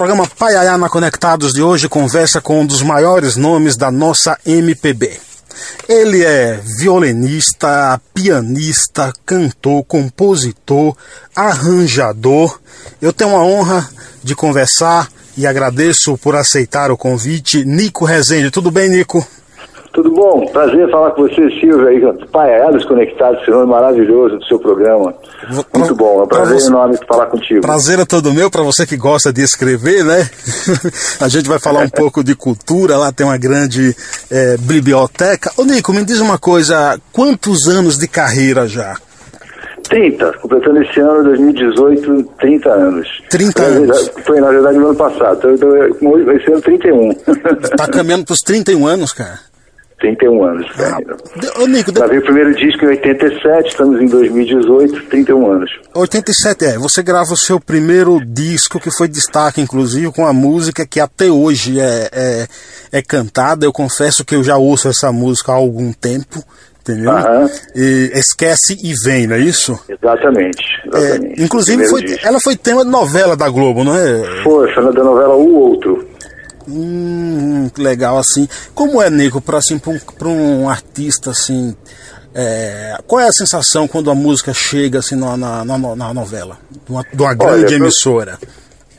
Programa 0.00 0.26
Paiayana 0.26 0.88
Conectados 0.88 1.52
de 1.52 1.62
hoje 1.62 1.86
conversa 1.86 2.40
com 2.40 2.62
um 2.62 2.66
dos 2.66 2.80
maiores 2.80 3.36
nomes 3.36 3.76
da 3.76 3.90
nossa 3.90 4.38
MPB. 4.46 5.20
Ele 5.86 6.24
é 6.24 6.58
violinista, 6.78 8.00
pianista, 8.14 9.12
cantor, 9.26 9.84
compositor, 9.84 10.96
arranjador. 11.36 12.58
Eu 12.98 13.12
tenho 13.12 13.36
a 13.36 13.44
honra 13.44 13.86
de 14.24 14.34
conversar 14.34 15.06
e 15.36 15.46
agradeço 15.46 16.16
por 16.16 16.34
aceitar 16.34 16.90
o 16.90 16.96
convite. 16.96 17.62
Nico 17.66 18.06
Rezende, 18.06 18.50
tudo 18.50 18.70
bem, 18.70 18.88
Nico? 18.88 19.22
Tudo 19.92 20.12
bom? 20.12 20.46
Prazer 20.46 20.88
falar 20.88 21.10
com 21.10 21.22
você, 21.22 21.50
Silvio, 21.58 21.88
aí, 21.88 22.00
Paiados 22.30 22.84
Conectados, 22.84 23.42
esse 23.42 23.50
nome 23.50 23.66
maravilhoso 23.66 24.38
do 24.38 24.44
seu 24.44 24.58
programa. 24.58 25.12
Muito 25.74 25.96
bom, 25.96 26.20
é 26.20 26.22
um 26.22 26.28
prazer 26.28 26.60
você... 26.60 26.68
enorme 26.68 26.96
falar 27.08 27.26
contigo. 27.26 27.60
Prazer 27.62 27.98
é 27.98 28.04
todo 28.04 28.32
meu, 28.32 28.48
para 28.48 28.62
você 28.62 28.86
que 28.86 28.96
gosta 28.96 29.32
de 29.32 29.42
escrever, 29.42 30.04
né? 30.04 30.30
a 31.20 31.26
gente 31.26 31.48
vai 31.48 31.58
falar 31.58 31.80
um 31.80 31.88
pouco 31.88 32.22
de 32.22 32.36
cultura, 32.36 32.96
lá 32.96 33.12
tem 33.12 33.26
uma 33.26 33.36
grande 33.36 33.94
é, 34.30 34.56
biblioteca. 34.58 35.50
Ô 35.56 35.64
Nico, 35.64 35.92
me 35.92 36.04
diz 36.04 36.20
uma 36.20 36.38
coisa, 36.38 37.00
quantos 37.12 37.66
anos 37.66 37.98
de 37.98 38.06
carreira 38.06 38.68
já? 38.68 38.96
30, 39.88 40.32
completando 40.40 40.82
esse 40.82 41.00
ano, 41.00 41.24
2018, 41.24 42.24
30 42.38 42.70
anos. 42.70 43.08
30 43.28 43.62
anos? 43.62 44.10
Foi, 44.24 44.40
na 44.40 44.50
verdade, 44.50 44.78
no 44.78 44.86
ano 44.86 44.96
passado. 44.96 45.50
Então, 45.50 45.76
esse 46.32 46.48
ano, 46.48 46.62
31. 46.62 47.12
Tá 47.76 47.88
caminhando 47.90 48.24
pros 48.24 48.38
31 48.38 48.86
anos, 48.86 49.12
cara? 49.12 49.49
31 50.00 50.44
anos. 50.44 50.66
Ah, 50.78 51.60
ô, 51.60 51.66
Nico, 51.66 51.92
Gravei 51.92 52.18
o 52.18 52.22
primeiro 52.22 52.54
disco 52.54 52.84
em 52.84 52.88
87, 52.88 53.68
estamos 53.68 54.00
em 54.00 54.06
2018, 54.06 55.06
31 55.06 55.52
anos. 55.52 55.70
87, 55.94 56.64
é. 56.64 56.78
Você 56.78 57.02
grava 57.02 57.32
o 57.32 57.36
seu 57.36 57.60
primeiro 57.60 58.18
disco, 58.24 58.80
que 58.80 58.90
foi 58.90 59.08
destaque, 59.08 59.60
inclusive, 59.60 60.10
com 60.12 60.26
a 60.26 60.32
música 60.32 60.86
que 60.86 60.98
até 60.98 61.30
hoje 61.30 61.78
é, 61.78 62.08
é, 62.12 62.46
é 62.92 63.02
cantada. 63.02 63.64
Eu 63.66 63.72
confesso 63.72 64.24
que 64.24 64.34
eu 64.34 64.42
já 64.42 64.56
ouço 64.56 64.88
essa 64.88 65.12
música 65.12 65.52
há 65.52 65.56
algum 65.56 65.92
tempo 65.92 66.42
entendeu? 66.82 67.12
E 67.74 68.10
esquece 68.14 68.76
e 68.82 68.92
vem, 69.04 69.26
não 69.26 69.36
é 69.36 69.40
isso? 69.40 69.78
Exatamente. 69.88 70.62
exatamente. 70.86 71.40
É, 71.40 71.44
inclusive, 71.44 71.86
foi, 71.88 72.02
ela 72.22 72.38
foi 72.42 72.56
tema 72.56 72.84
de 72.84 72.90
novela 72.90 73.36
da 73.36 73.48
Globo, 73.48 73.84
não 73.84 73.94
é? 73.94 74.42
Foi, 74.42 74.72
foi 74.72 74.92
da 74.94 75.04
novela 75.04 75.34
O 75.34 75.54
Outro. 75.56 76.08
Hum, 76.68 77.68
legal 77.78 78.18
assim. 78.18 78.48
Como 78.74 79.02
é, 79.02 79.10
Nico, 79.10 79.40
para 79.40 79.58
assim, 79.58 79.80
um, 79.86 80.62
um 80.62 80.68
artista 80.68 81.30
assim, 81.30 81.74
é, 82.34 82.96
qual 83.06 83.20
é 83.20 83.28
a 83.28 83.32
sensação 83.32 83.88
quando 83.88 84.10
a 84.10 84.14
música 84.14 84.52
chega 84.52 85.00
assim 85.00 85.16
na, 85.16 85.36
na, 85.36 85.64
na, 85.64 85.78
na 85.96 86.14
novela, 86.14 86.58
de 86.70 86.92
uma, 86.92 87.02
de 87.02 87.22
uma 87.22 87.34
grande 87.34 87.64
Olha, 87.66 87.74
emissora? 87.74 88.38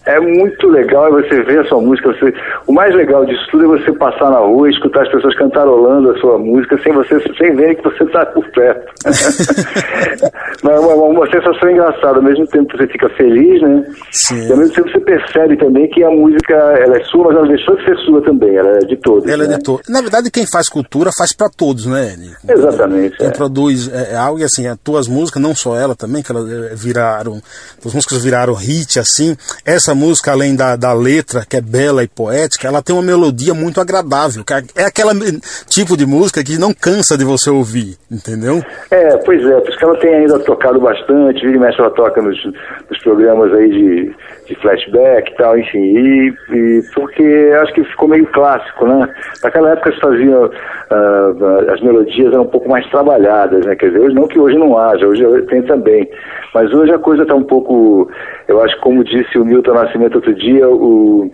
É 0.05 0.19
muito 0.19 0.67
legal 0.67 1.11
você 1.11 1.43
ver 1.43 1.59
a 1.59 1.63
sua 1.65 1.79
música. 1.79 2.09
Você... 2.09 2.33
O 2.71 2.73
mais 2.73 2.95
legal 2.95 3.25
disso 3.25 3.45
tudo 3.51 3.65
é 3.65 3.79
você 3.79 3.91
passar 3.91 4.31
na 4.31 4.39
rua 4.39 4.69
e 4.69 4.71
escutar 4.71 5.01
as 5.01 5.11
pessoas 5.11 5.35
cantarolando 5.35 6.09
a 6.09 6.17
sua 6.21 6.39
música 6.39 6.81
sem 6.81 6.93
você 6.93 7.19
sem 7.37 7.53
ver 7.53 7.75
que 7.75 7.83
você 7.83 8.05
está 8.05 8.25
por 8.27 8.49
perto. 8.51 8.93
Mas 10.63 10.75
é 10.75 10.79
uma, 10.79 10.93
uma, 10.93 11.29
sensação 11.29 11.69
engraçada. 11.69 12.17
Ao 12.17 12.21
mesmo 12.21 12.47
tempo 12.47 12.77
você 12.77 12.87
fica 12.87 13.09
feliz, 13.09 13.61
né? 13.61 13.83
Sim. 14.11 14.47
E 14.47 14.51
ao 14.51 14.57
mesmo 14.57 14.73
tempo 14.73 14.89
você 14.89 14.99
percebe 15.01 15.57
também 15.57 15.89
que 15.89 16.01
a 16.01 16.09
música 16.09 16.53
ela 16.53 16.95
é 16.95 17.03
sua, 17.05 17.25
mas 17.25 17.35
ela 17.35 17.47
deixou 17.47 17.75
de 17.75 17.83
ser 17.83 17.97
sua 18.05 18.21
também. 18.21 18.55
Ela 18.55 18.77
é 18.77 18.79
de 18.79 18.95
todos. 18.97 19.27
Ela 19.27 19.47
né? 19.47 19.55
é 19.55 19.57
de 19.57 19.63
todos. 19.63 19.89
Na 19.89 19.99
verdade, 19.99 20.31
quem 20.31 20.45
faz 20.49 20.69
cultura 20.69 21.09
faz 21.17 21.33
para 21.33 21.49
todos, 21.49 21.87
né, 21.87 22.15
Nico? 22.17 22.37
Exatamente. 22.47 23.17
Quem 23.17 23.27
é. 23.27 23.31
produz 23.31 23.91
é, 23.91 24.13
é, 24.13 24.15
algo 24.15 24.39
e 24.39 24.43
assim, 24.43 24.67
as 24.67 24.77
tuas 24.81 25.07
músicas, 25.07 25.41
não 25.41 25.55
só 25.55 25.75
ela 25.75 25.95
também, 25.95 26.21
que 26.21 26.31
elas 26.31 26.49
é, 26.49 26.75
viraram. 26.75 27.41
As 27.83 27.93
músicas 27.93 28.23
viraram 28.23 28.53
hit, 28.53 28.99
assim. 28.99 29.35
Essa 29.65 29.81
essa 29.91 29.95
música, 29.95 30.31
além 30.31 30.55
da, 30.55 30.75
da 30.75 30.93
letra, 30.93 31.45
que 31.47 31.57
é 31.57 31.61
bela 31.61 32.03
e 32.03 32.07
poética, 32.07 32.60
ela 32.67 32.81
tem 32.81 32.95
uma 32.95 33.01
melodia 33.01 33.53
muito 33.53 33.79
agradável. 33.79 34.43
É 34.75 34.85
aquele 34.85 35.39
tipo 35.67 35.95
de 35.97 36.05
música 36.05 36.43
que 36.43 36.59
não 36.59 36.73
cansa 36.73 37.17
de 37.17 37.23
você 37.23 37.49
ouvir, 37.49 37.97
entendeu? 38.09 38.61
É, 38.89 39.17
pois 39.17 39.43
é, 39.45 39.59
por 39.59 39.69
isso 39.69 39.77
que 39.77 39.85
ela 39.85 39.99
tem 39.99 40.15
ainda 40.15 40.39
tocado 40.39 40.79
bastante, 40.79 41.45
vira 41.45 41.57
e 41.57 41.59
mexe 41.59 41.79
ela 41.79 41.89
toca 41.91 42.21
nos, 42.21 42.37
nos 42.45 42.99
programas 43.03 43.53
aí 43.53 43.69
de, 43.69 44.15
de 44.51 44.61
flashback 44.61 45.31
e 45.31 45.35
tal, 45.35 45.57
enfim, 45.57 45.79
e, 45.79 46.33
e, 46.51 46.83
porque 46.93 47.23
acho 47.61 47.73
que 47.73 47.83
ficou 47.85 48.09
meio 48.09 48.25
clássico, 48.27 48.85
né? 48.85 49.07
Naquela 49.43 49.71
época 49.71 49.93
se 49.93 49.99
faziam, 49.99 50.45
uh, 50.45 51.71
as 51.71 51.81
melodias 51.81 52.33
eram 52.33 52.43
um 52.43 52.47
pouco 52.47 52.69
mais 52.69 52.87
trabalhadas, 52.89 53.65
né? 53.65 53.75
Quer 53.75 53.87
dizer, 53.87 53.99
hoje 53.99 54.15
não 54.15 54.27
que 54.27 54.39
hoje 54.39 54.57
não 54.57 54.77
haja, 54.77 55.07
hoje 55.07 55.23
tem 55.43 55.61
também, 55.63 56.09
mas 56.53 56.71
hoje 56.73 56.91
a 56.91 56.99
coisa 56.99 57.23
está 57.23 57.33
um 57.33 57.43
pouco, 57.43 58.09
eu 58.47 58.61
acho 58.61 58.79
como 58.81 59.03
disse 59.03 59.37
o 59.37 59.45
Milton 59.45 59.73
Nascimento 59.73 60.15
outro 60.15 60.33
dia, 60.35 60.67
o, 60.69 61.31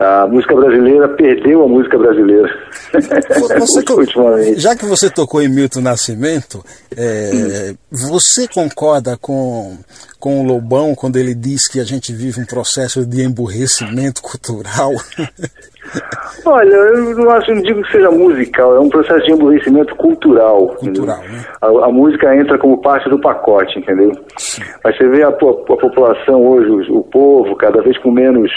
a 0.00 0.26
música 0.26 0.54
brasileira 0.54 1.08
perdeu 1.10 1.62
a 1.62 1.68
música 1.68 1.96
brasileira. 1.98 2.48
Já 4.56 4.76
que 4.76 4.84
você 4.84 5.08
tocou 5.10 5.40
em 5.42 5.48
Milton 5.48 5.80
Nascimento, 5.80 6.64
é, 6.96 7.74
você 7.90 8.48
concorda 8.48 9.16
com, 9.16 9.76
com 10.18 10.40
o 10.40 10.46
Lobão 10.46 10.94
quando 10.94 11.16
ele 11.16 11.34
diz 11.34 11.68
que 11.68 11.80
a 11.80 11.84
gente 11.84 12.12
vive 12.12 12.40
um 12.40 12.44
processo 12.56 13.04
de 13.04 13.22
emburrecimento 13.22 14.22
cultural? 14.22 14.92
Olha, 16.46 16.74
eu 16.74 17.16
não 17.16 17.30
acho, 17.30 17.54
não 17.54 17.62
digo 17.62 17.82
que 17.82 17.92
seja 17.92 18.10
musical, 18.10 18.74
é 18.74 18.80
um 18.80 18.88
processo 18.88 19.24
de 19.26 19.32
emburrecimento 19.32 19.94
cultural. 19.96 20.68
Cultural, 20.78 21.18
né? 21.18 21.44
a, 21.60 21.66
a, 21.66 21.92
música 21.92 22.34
entra 22.34 22.58
como 22.58 22.80
parte 22.80 23.08
do 23.10 23.20
pacote, 23.20 23.78
entendeu? 23.78 24.10
Sim. 24.38 24.62
Mas 24.82 24.96
você 24.96 25.06
vê 25.08 25.22
a, 25.22 25.28
a, 25.28 25.30
a 25.30 25.32
população 25.32 26.46
hoje, 26.46 26.90
o, 26.90 26.98
o, 26.98 27.04
povo, 27.04 27.54
cada 27.56 27.82
vez 27.82 27.98
com 27.98 28.10
menos, 28.10 28.50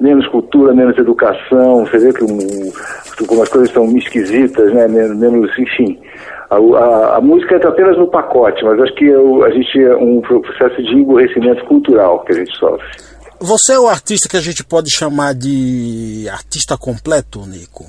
menos 0.00 0.26
cultura, 0.28 0.74
menos 0.74 0.98
educação, 0.98 1.86
você 1.86 1.98
vê 1.98 2.12
que 2.12 2.24
um, 2.24 2.38
como 3.26 3.42
as 3.42 3.48
coisas 3.48 3.68
estão 3.68 3.86
esquisitas, 3.96 4.72
né? 4.74 4.88
Menos, 4.88 5.16
menos 5.16 5.58
enfim. 5.58 5.98
A, 6.50 6.56
a, 6.56 7.16
a, 7.16 7.20
música 7.20 7.56
entra 7.56 7.70
apenas 7.70 7.96
no 7.96 8.08
pacote, 8.08 8.64
mas 8.64 8.80
acho 8.80 8.94
que 8.94 9.06
eu, 9.06 9.44
a 9.44 9.50
gente 9.50 9.82
é 9.82 9.96
um 9.96 10.20
processo 10.20 10.82
de 10.82 10.94
emborrecimento 10.94 11.64
cultural 11.64 12.20
que 12.24 12.32
a 12.32 12.36
gente 12.36 12.56
sofre. 12.58 12.86
Você 13.40 13.74
é 13.74 13.78
o 13.78 13.88
artista 13.88 14.28
que 14.28 14.36
a 14.36 14.40
gente 14.40 14.64
pode 14.64 14.90
chamar 14.90 15.34
de 15.34 16.28
artista 16.30 16.76
completo, 16.76 17.40
Nico? 17.46 17.84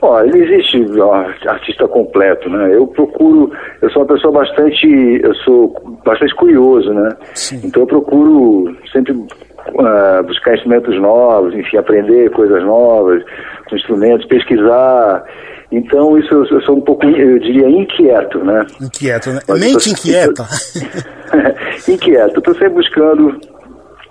Ó, 0.00 0.20
ele 0.20 0.42
existe 0.42 0.84
ó, 0.98 1.14
artista 1.46 1.86
completo, 1.86 2.50
né? 2.50 2.74
Eu 2.74 2.88
procuro, 2.88 3.52
eu 3.80 3.88
sou 3.90 4.02
uma 4.02 4.12
pessoa 4.12 4.32
bastante, 4.32 4.86
eu 5.22 5.32
sou 5.36 6.00
bastante 6.04 6.34
curioso, 6.34 6.92
né? 6.92 7.10
Sim. 7.34 7.60
Então 7.62 7.82
eu 7.82 7.86
procuro 7.86 8.76
sempre 8.92 9.12
uh, 9.12 10.22
buscar 10.26 10.54
instrumentos 10.54 11.00
novos, 11.00 11.54
enfim, 11.54 11.76
aprender 11.76 12.30
coisas 12.30 12.64
novas, 12.64 13.22
com 13.68 13.76
instrumentos, 13.76 14.26
pesquisar. 14.26 15.24
Então 15.70 16.18
isso 16.18 16.34
eu, 16.34 16.60
sou 16.62 16.78
um 16.78 16.80
pouco, 16.80 17.06
eu 17.06 17.38
diria, 17.38 17.68
inquieto, 17.68 18.40
né? 18.40 18.66
Inquieto, 18.80 19.30
né? 19.30 19.40
Mente 19.50 19.90
inquieta. 19.90 20.44
inquieto. 21.88 22.38
Estou 22.38 22.54
sempre 22.54 22.70
buscando 22.70 23.40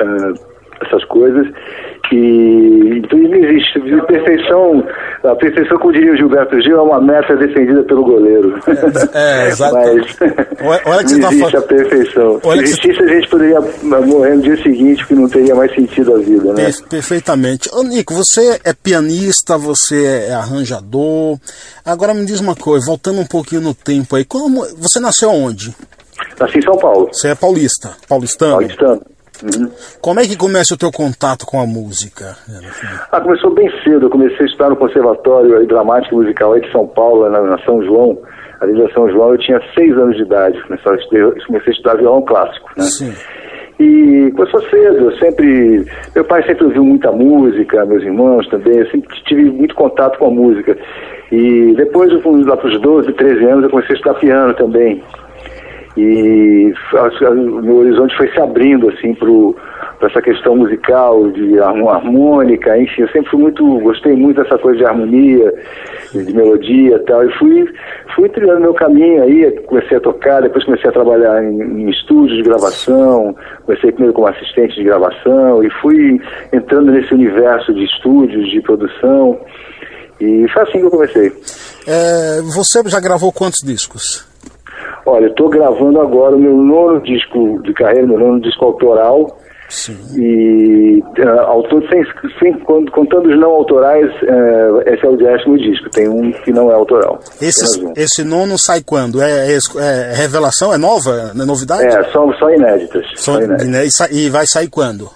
uh, 0.02 0.52
essas 0.86 1.04
coisas. 1.06 1.48
E 2.12 2.98
então 2.98 3.18
não 3.18 3.36
existe 3.36 3.80
perfeição. 4.06 4.84
A 5.24 5.36
perfeição, 5.36 5.78
como 5.78 5.94
diria 5.94 6.12
o 6.12 6.18
Gilberto 6.18 6.60
Gil, 6.62 6.78
é 6.78 6.82
uma 6.82 7.00
meta 7.00 7.38
defendida 7.38 7.84
pelo 7.84 8.04
goleiro. 8.04 8.60
É, 9.14 9.46
é 9.46 9.48
exato. 9.52 9.76
Mas 9.76 10.82
olha 10.86 11.04
que 11.06 11.14
não 11.14 11.22
tá 11.22 11.34
existe 11.34 11.52
tá 11.52 11.60
a 11.60 11.62
perfeição. 11.62 12.40
Olha 12.44 12.68
Se 12.68 12.74
existisse, 12.74 12.98
você... 12.98 13.04
a 13.04 13.16
gente 13.16 13.30
poderia 13.30 13.62
morrer 13.62 14.36
no 14.36 14.42
dia 14.42 14.62
seguinte, 14.62 15.08
que 15.08 15.14
não 15.14 15.30
teria 15.30 15.56
mais 15.56 15.74
sentido 15.74 16.16
a 16.16 16.18
vida, 16.18 16.54
né? 16.54 16.70
Perfeitamente. 16.90 17.70
Ô, 17.74 17.84
Nico, 17.84 18.14
você 18.14 18.60
é 18.66 18.74
pianista, 18.74 19.58
você 19.58 20.26
é 20.28 20.34
arranjador. 20.34 21.38
Agora 21.86 22.14
me 22.14 22.26
diz 22.26 22.42
uma 22.42 22.56
coisa, 22.56 22.88
voltando 22.88 23.22
um 23.22 23.28
pouquinho 23.28 23.62
no 23.62 23.74
tempo 23.74 24.18
aí, 24.18 24.26
como 24.26 24.66
você 24.78 25.00
nasceu 25.00 25.30
onde? 25.30 25.74
Nasci 26.38 26.58
em 26.58 26.62
São 26.62 26.78
Paulo. 26.78 27.08
Você 27.14 27.30
é 27.30 27.36
paulista, 27.36 27.92
paulistano? 28.10 28.52
Paulistano. 28.54 29.02
Uhum. 29.44 29.70
Como 30.00 30.20
é 30.20 30.24
que 30.24 30.38
começa 30.38 30.74
o 30.74 30.78
teu 30.78 30.92
contato 30.92 31.46
com 31.46 31.60
a 31.60 31.66
música? 31.66 32.36
Ah, 33.12 33.20
começou 33.20 33.54
bem 33.54 33.70
cedo. 33.84 34.06
Eu 34.06 34.10
comecei 34.10 34.46
a 34.46 34.46
estudar 34.46 34.70
no 34.70 34.76
Conservatório 34.76 35.66
Dramático 35.68 36.16
Musical 36.16 36.54
aí 36.54 36.62
de 36.62 36.72
São 36.72 36.88
Paulo, 36.88 37.30
na, 37.30 37.42
na 37.42 37.58
São 37.66 37.84
João. 37.84 38.18
Ali 38.60 38.74
na 38.74 38.90
São 38.92 39.10
João 39.10 39.32
eu 39.32 39.38
tinha 39.40 39.60
seis 39.74 39.92
anos 39.98 40.16
de 40.16 40.24
idade. 40.24 40.62
Comecei 40.64 40.92
a 40.92 40.96
estudar, 40.96 41.46
comecei 41.48 41.74
a 41.74 41.76
estudar 41.76 41.98
violão 41.98 42.22
clássico, 42.22 42.70
né? 42.78 42.84
Sim. 42.84 43.14
E 43.80 44.32
começou 44.36 44.62
cedo, 44.70 45.10
eu 45.10 45.18
sempre. 45.18 45.86
Meu 46.14 46.24
pai 46.26 46.46
sempre 46.46 46.66
ouviu 46.66 46.84
muita 46.84 47.12
música, 47.12 47.84
meus 47.84 48.04
irmãos 48.04 48.48
também, 48.50 48.78
eu 48.78 48.88
sempre 48.92 49.10
tive 49.24 49.46
muito 49.46 49.74
contato 49.74 50.20
com 50.20 50.28
a 50.28 50.30
música. 50.30 50.78
E 51.32 51.74
depois, 51.76 52.12
lá 52.46 52.58
para 52.58 52.68
os 52.68 52.80
12, 52.80 53.12
13 53.14 53.46
anos, 53.46 53.64
eu 53.64 53.70
comecei 53.72 53.96
a 53.96 53.98
estudar 53.98 54.20
piano 54.20 54.54
também 54.54 55.02
e 55.98 56.74
o 57.22 57.62
meu 57.62 57.78
horizonte 57.78 58.16
foi 58.16 58.30
se 58.32 58.40
abrindo 58.40 58.90
assim 58.90 59.14
pro 59.16 59.56
essa 60.08 60.22
questão 60.22 60.56
musical, 60.56 61.30
de 61.30 61.60
harmônica, 61.60 62.78
enfim, 62.78 63.02
eu 63.04 63.10
sempre 63.10 63.30
fui 63.30 63.40
muito, 63.40 63.80
gostei 63.82 64.16
muito 64.16 64.42
dessa 64.42 64.58
coisa 64.58 64.80
de 64.80 64.86
harmonia, 64.86 65.54
de 66.12 66.34
melodia 66.34 66.98
tal, 67.06 67.24
e 67.24 67.32
fui, 67.38 67.66
fui 68.16 68.28
trilhando 68.30 68.62
meu 68.62 68.74
caminho 68.74 69.22
aí, 69.24 69.52
comecei 69.68 69.98
a 69.98 70.02
tocar, 70.02 70.42
depois 70.42 70.66
comecei 70.66 70.90
a 70.90 70.94
trabalhar 70.94 71.44
em, 71.44 71.84
em 71.84 71.90
estúdios 71.90 72.38
de 72.38 72.44
gravação, 72.44 73.36
comecei 73.66 73.92
primeiro 73.92 74.14
como 74.14 74.28
assistente 74.28 74.76
de 74.76 74.84
gravação, 74.84 75.64
e 75.64 75.70
fui 75.82 76.20
entrando 76.52 76.92
nesse 76.92 77.14
universo 77.14 77.74
de 77.74 77.84
estúdios, 77.84 78.50
de 78.50 78.62
produção, 78.62 79.40
e 80.20 80.48
foi 80.50 80.64
assim 80.64 80.80
que 80.80 80.86
eu 80.86 80.92
comecei. 80.92 81.32
É, 81.88 82.42
você 82.42 82.82
já 82.90 83.00
gravou 83.00 83.32
quantos 83.32 83.60
discos? 83.64 84.31
Olha, 85.06 85.28
estou 85.28 85.50
gravando 85.50 86.00
agora 86.00 86.36
o 86.36 86.40
meu 86.40 86.56
nono 86.56 87.02
disco 87.02 87.62
de 87.64 87.74
carreira, 87.74 88.08
meu 88.08 88.20
nono 88.20 88.42
disco 88.42 88.66
autoral. 88.66 89.38
Sim. 89.72 89.98
E 90.18 91.02
uh, 91.18 91.40
autor, 91.48 91.82
sem, 91.90 92.04
sem, 92.40 92.60
contando 92.60 93.30
os 93.30 93.40
não 93.40 93.52
autorais, 93.52 94.12
uh, 94.24 94.82
esse 94.86 95.06
é 95.06 95.10
o 95.10 95.16
décimo 95.16 95.58
disco. 95.58 95.90
Tem 95.92 96.10
um 96.10 96.32
que 96.32 96.52
não 96.52 96.70
é 96.70 96.74
autoral. 96.74 97.20
Esse, 97.42 97.82
um. 97.82 97.94
esse 97.96 98.22
nono 98.24 98.60
sai 98.60 98.82
quando? 98.82 99.22
É, 99.22 99.54
é, 99.54 99.58
é, 99.80 100.14
revelação? 100.14 100.74
É 100.74 100.78
nova? 100.78 101.32
É 101.34 101.46
novidade? 101.46 101.86
É, 101.86 102.04
só, 102.12 102.32
só 102.34 102.50
inéditas. 102.50 103.06
Só, 103.16 103.34
só 103.34 103.42
inéditas. 103.42 104.12
E, 104.12 104.30
vai 104.30 104.46
sair 104.46 104.68
quando? 104.68 105.10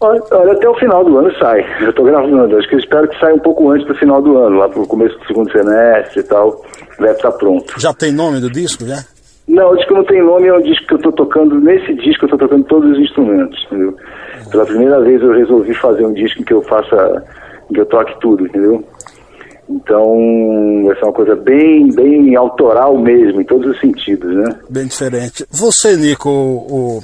Olha, 0.00 0.22
olha, 0.32 0.52
até 0.52 0.68
o 0.68 0.74
final 0.76 1.04
do 1.04 1.18
ano 1.18 1.30
sai. 1.38 1.62
Já 1.80 1.90
estou 1.90 2.06
gravando. 2.06 2.56
Acho 2.56 2.68
que 2.68 2.76
eu 2.76 2.80
espero 2.80 3.08
que 3.08 3.20
saia 3.20 3.34
um 3.34 3.40
pouco 3.40 3.70
antes 3.70 3.86
do 3.86 3.94
final 3.94 4.22
do 4.22 4.38
ano, 4.38 4.56
lá 4.56 4.70
para 4.70 4.80
o 4.80 4.86
começo 4.86 5.18
do 5.18 5.26
segundo 5.26 5.52
semestre 5.52 6.20
e 6.20 6.22
tal. 6.22 6.64
Deve 6.98 7.12
estar 7.12 7.32
pronto. 7.32 7.78
Já 7.78 7.92
tem 7.92 8.10
nome 8.10 8.40
do 8.40 8.50
disco, 8.50 8.86
já? 8.86 9.04
Não, 9.48 9.70
o 9.70 9.76
disco 9.76 9.94
não 9.94 10.04
tem 10.04 10.22
nome, 10.22 10.46
é 10.46 10.54
um 10.54 10.60
disco 10.60 10.86
que 10.86 10.94
eu 10.94 10.98
estou 10.98 11.12
tocando. 11.12 11.58
Nesse 11.60 11.94
disco 11.94 12.24
eu 12.24 12.26
estou 12.26 12.38
tocando 12.38 12.64
todos 12.64 12.90
os 12.92 12.98
instrumentos, 12.98 13.64
entendeu? 13.66 13.96
Pela 14.50 14.66
primeira 14.66 15.00
vez 15.00 15.22
eu 15.22 15.32
resolvi 15.32 15.74
fazer 15.74 16.04
um 16.04 16.12
disco 16.12 16.42
em 16.42 16.44
que 16.44 16.52
eu 16.52 16.62
faça, 16.62 17.24
em 17.70 17.74
que 17.74 17.80
eu 17.80 17.86
toque 17.86 18.18
tudo, 18.20 18.46
entendeu? 18.46 18.84
Então, 19.70 20.84
vai 20.86 20.96
ser 20.96 21.04
uma 21.04 21.12
coisa 21.12 21.36
bem, 21.36 21.90
bem 21.92 22.34
autoral 22.36 22.96
mesmo, 22.96 23.40
em 23.40 23.44
todos 23.44 23.70
os 23.70 23.80
sentidos, 23.80 24.34
né? 24.34 24.56
Bem 24.68 24.86
diferente. 24.86 25.44
Você, 25.50 25.94
Nico, 25.96 26.30
o, 26.30 26.98
o 26.98 27.02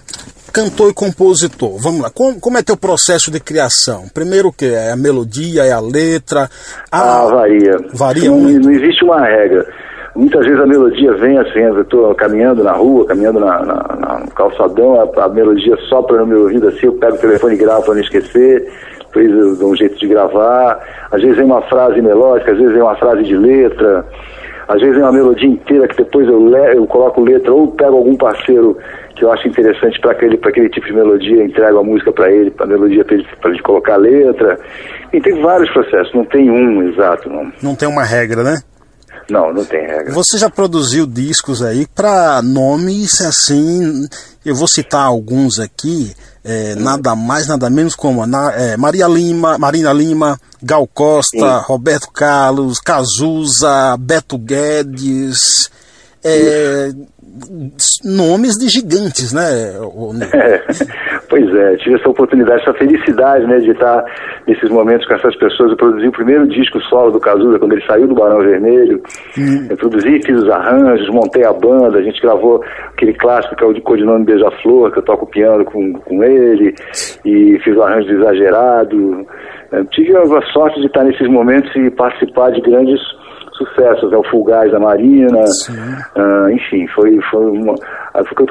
cantor 0.51 0.91
e 0.91 0.95
compositor, 0.95 1.79
vamos 1.79 2.01
lá, 2.01 2.11
como, 2.11 2.41
como, 2.41 2.57
é 2.57 2.63
teu 2.63 2.77
processo 2.77 3.31
de 3.31 3.39
criação? 3.39 4.05
Primeiro 4.15 4.49
o 4.49 4.53
que? 4.53 4.67
É 4.67 4.93
a 4.93 4.97
melodia, 4.97 5.65
é 5.65 5.73
a 5.73 5.81
letra? 5.81 6.49
A... 6.91 7.23
Ah, 7.23 7.27
varia. 7.27 7.77
Varia 7.93 8.31
não, 8.31 8.41
muito? 8.41 8.67
Não 8.67 8.73
existe 8.73 9.05
uma 9.05 9.21
regra. 9.21 9.67
Muitas 10.17 10.47
vezes 10.47 10.61
a 10.61 10.67
melodia 10.67 11.13
vem 11.15 11.37
assim, 11.39 11.59
eu 11.59 11.83
estou 11.83 12.15
caminhando 12.15 12.63
na 12.63 12.73
rua, 12.73 13.05
caminhando 13.05 13.41
na, 13.41 13.59
na, 13.65 13.97
na 13.99 14.19
no 14.21 14.31
calçadão, 14.31 15.01
a, 15.01 15.25
a, 15.25 15.29
melodia 15.29 15.77
sopra 15.89 16.19
no 16.19 16.27
meu 16.27 16.43
ouvido 16.43 16.69
assim, 16.69 16.87
eu 16.87 16.93
pego 16.93 17.17
o 17.17 17.19
telefone 17.19 17.55
e 17.55 17.59
gravo 17.59 17.85
para 17.85 17.95
não 17.95 18.01
esquecer, 18.01 18.71
eu 19.13 19.57
dou 19.57 19.73
um 19.73 19.77
jeito 19.77 19.99
de 19.99 20.07
gravar. 20.07 20.81
Às 21.11 21.21
vezes 21.21 21.37
vem 21.37 21.47
uma 21.47 21.63
frase 21.63 22.01
melódica, 22.01 22.53
às 22.53 22.59
vezes 22.59 22.73
vem 22.73 22.83
uma 22.83 22.97
frase 22.97 23.25
de 23.25 23.37
letra, 23.37 24.05
às 24.69 24.81
vezes 24.81 24.95
vem 24.95 25.03
uma 25.03 25.13
melodia 25.13 25.49
inteira 25.49 25.89
que 25.89 25.97
depois 25.97 26.29
eu, 26.29 26.49
le, 26.49 26.77
eu 26.77 26.87
coloco 26.87 27.21
letra, 27.21 27.53
ou 27.53 27.73
pego 27.73 27.97
algum 27.97 28.17
parceiro 28.17 28.79
que 29.17 29.25
eu 29.25 29.33
acho 29.33 29.49
interessante 29.49 30.01
para 30.01 30.13
aquele, 30.13 30.39
aquele 30.43 30.69
tipo 30.69 30.87
de 30.87 30.93
melodia, 30.93 31.45
entrego 31.45 31.79
a 31.79 31.85
música 31.85 32.13
para 32.13 32.31
ele, 32.31 32.53
a 32.59 32.67
melodia 32.67 33.05
para 33.05 33.15
ele, 33.15 33.27
ele 33.45 33.63
colocar 33.63 33.97
letra. 33.97 34.59
E 35.13 35.21
tem 35.21 35.41
vários 35.41 35.71
processos, 35.73 36.13
não 36.15 36.25
tem 36.25 36.51
um 36.51 36.89
exato. 36.89 37.29
Não, 37.29 37.53
não 37.63 37.75
tem 37.75 37.89
uma 37.89 38.05
regra, 38.05 38.43
né? 38.43 38.57
Não, 39.31 39.53
não 39.53 39.65
tem 39.65 39.87
regra. 39.87 40.13
Você 40.13 40.39
já 40.39 40.51
produziu 40.51 41.07
discos 41.07 41.63
aí 41.63 41.87
para 41.87 42.43
nomes 42.43 43.21
assim, 43.21 44.07
eu 44.45 44.55
vou 44.55 44.69
citar 44.69 45.03
alguns 45.03 45.59
aqui, 45.59 46.15
é, 46.45 46.75
nada 46.75 47.15
mais, 47.17 47.47
nada 47.49 47.71
menos 47.71 47.95
como 47.95 48.27
na, 48.27 48.53
é, 48.53 48.77
Maria 48.77 49.09
Lima, 49.09 49.57
Marina 49.59 49.93
Lima, 49.93 50.39
Gal 50.63 50.87
Costa, 50.87 51.39
Sim. 51.39 51.65
Roberto 51.67 52.11
Carlos, 52.11 52.79
Cazuza, 52.79 53.97
Beto 53.99 54.37
Guedes, 54.37 55.71
é, 56.23 56.93
nomes 58.05 58.57
de 58.57 58.69
gigantes, 58.69 59.33
né? 59.33 59.43
Pois 61.29 61.55
é, 61.55 61.77
tive 61.77 61.97
essa 61.97 62.09
oportunidade, 62.09 62.63
essa 62.63 62.75
felicidade, 62.75 63.47
né, 63.47 63.59
de 63.59 63.71
estar 63.71 64.05
nesses 64.47 64.71
momentos 64.71 65.07
com 65.07 65.15
essas 65.15 65.35
pessoas. 65.37 65.71
Eu 65.71 65.77
produzi 65.77 66.07
o 66.09 66.13
primeiro 66.13 66.47
disco 66.47 66.81
solo 66.83 67.11
do 67.11 67.21
Cazuza, 67.21 67.59
quando 67.59 67.73
ele 67.73 67.87
saiu 67.87 68.07
do 68.07 68.15
Barão 68.15 68.39
Vermelho. 68.39 69.03
Hum. 69.39 69.67
Eu 69.71 69.77
produzi, 69.77 70.21
fiz 70.25 70.43
os 70.43 70.51
arranjos, 70.51 71.09
montei 71.11 71.45
a 71.45 71.53
banda, 71.53 71.99
a 71.99 72.03
gente 72.03 72.21
gravou 72.21 72.63
aquele 72.93 73.15
clássico 73.15 73.57
que 73.57 73.65
é 73.65 73.67
o 73.67 73.73
de 73.73 73.81
codinome 73.81 74.25
Beija-Flor, 74.25 74.93
que 74.93 74.99
eu 74.99 75.05
toco 75.05 75.27
piano 75.27 75.65
com, 75.65 75.93
com 75.95 76.23
ele, 76.23 76.75
e 77.25 77.59
fiz 77.61 77.77
o 77.77 77.83
arranjo 77.83 78.09
do 78.09 78.21
Exagerado. 78.21 79.27
Eu 79.73 79.85
tive 79.87 80.17
a 80.17 80.43
sorte 80.53 80.81
de 80.81 80.87
estar 80.87 81.05
nesses 81.05 81.29
momentos 81.29 81.75
e 81.75 81.91
participar 81.91 82.51
de 82.51 82.61
grandes 82.61 83.01
sucessos, 83.57 84.13
é 84.13 84.17
o 84.17 84.25
Fulgaz 84.25 84.71
da 84.71 84.81
Marina, 84.81 85.39
uh, 85.39 86.23
enfim, 86.55 86.87
foi, 86.89 87.19
foi 87.31 87.45
uma. 87.51 87.75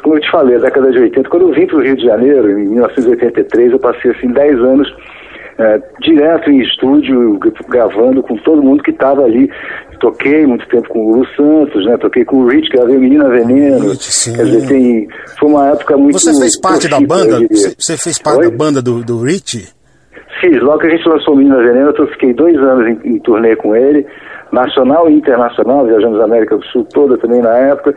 Como 0.01 0.15
eu 0.15 0.21
te 0.21 0.31
falei, 0.31 0.55
a 0.57 0.59
década 0.59 0.91
de 0.91 1.00
80, 1.00 1.29
quando 1.29 1.50
eu 1.50 1.53
vim 1.53 1.65
para 1.65 1.77
o 1.77 1.81
Rio 1.81 1.95
de 1.95 2.03
Janeiro, 2.03 2.59
em 2.59 2.67
1983, 2.69 3.71
eu 3.71 3.79
passei 3.79 4.11
assim 4.11 4.27
10 4.27 4.59
anos 4.59 4.89
uh, 4.89 6.01
direto 6.01 6.50
em 6.50 6.61
estúdio, 6.61 7.39
gravando 7.69 8.21
com 8.23 8.35
todo 8.38 8.61
mundo 8.61 8.83
que 8.83 8.91
estava 8.91 9.23
ali. 9.23 9.50
Toquei 10.00 10.45
muito 10.45 10.67
tempo 10.67 10.89
com 10.89 11.00
o 11.00 11.15
Lu 11.17 11.27
Santos, 11.35 11.85
né? 11.85 11.97
Toquei 11.97 12.25
com 12.25 12.44
o 12.44 12.47
Rich, 12.47 12.69
gravei 12.69 12.97
Menina 12.97 13.29
Veneno. 13.29 13.91
Rich, 13.91 14.33
Quer 14.35 14.44
dizer, 14.44 14.67
tem, 14.67 15.07
foi 15.39 15.49
uma 15.49 15.69
época 15.69 15.97
muito. 15.97 16.19
Você 16.19 16.38
fez 16.38 16.59
parte 16.59 16.89
da 16.89 16.99
banda? 16.99 17.39
Você 17.49 17.97
fez 17.97 18.19
parte 18.19 18.45
Oi? 18.45 18.51
da 18.51 18.57
banda 18.57 18.81
do, 18.81 19.03
do 19.03 19.21
Rich? 19.21 19.73
Fiz, 20.41 20.61
logo 20.61 20.79
que 20.79 20.88
a 20.88 20.89
gente 20.89 21.07
lançou 21.07 21.38
Menina 21.38 21.57
Veneno, 21.57 21.94
eu 21.97 22.07
fiquei 22.07 22.33
dois 22.33 22.57
anos 22.57 22.88
em, 22.88 23.15
em 23.15 23.19
turnê 23.19 23.56
com 23.56 23.73
ele 23.73 24.06
nacional 24.53 25.09
e 25.09 25.15
internacional, 25.15 25.85
viajamos 25.85 26.19
a 26.21 26.25
América 26.25 26.55
do 26.55 26.65
Sul 26.67 26.85
toda 26.94 27.17
também 27.17 27.41
na 27.41 27.57
época. 27.57 27.95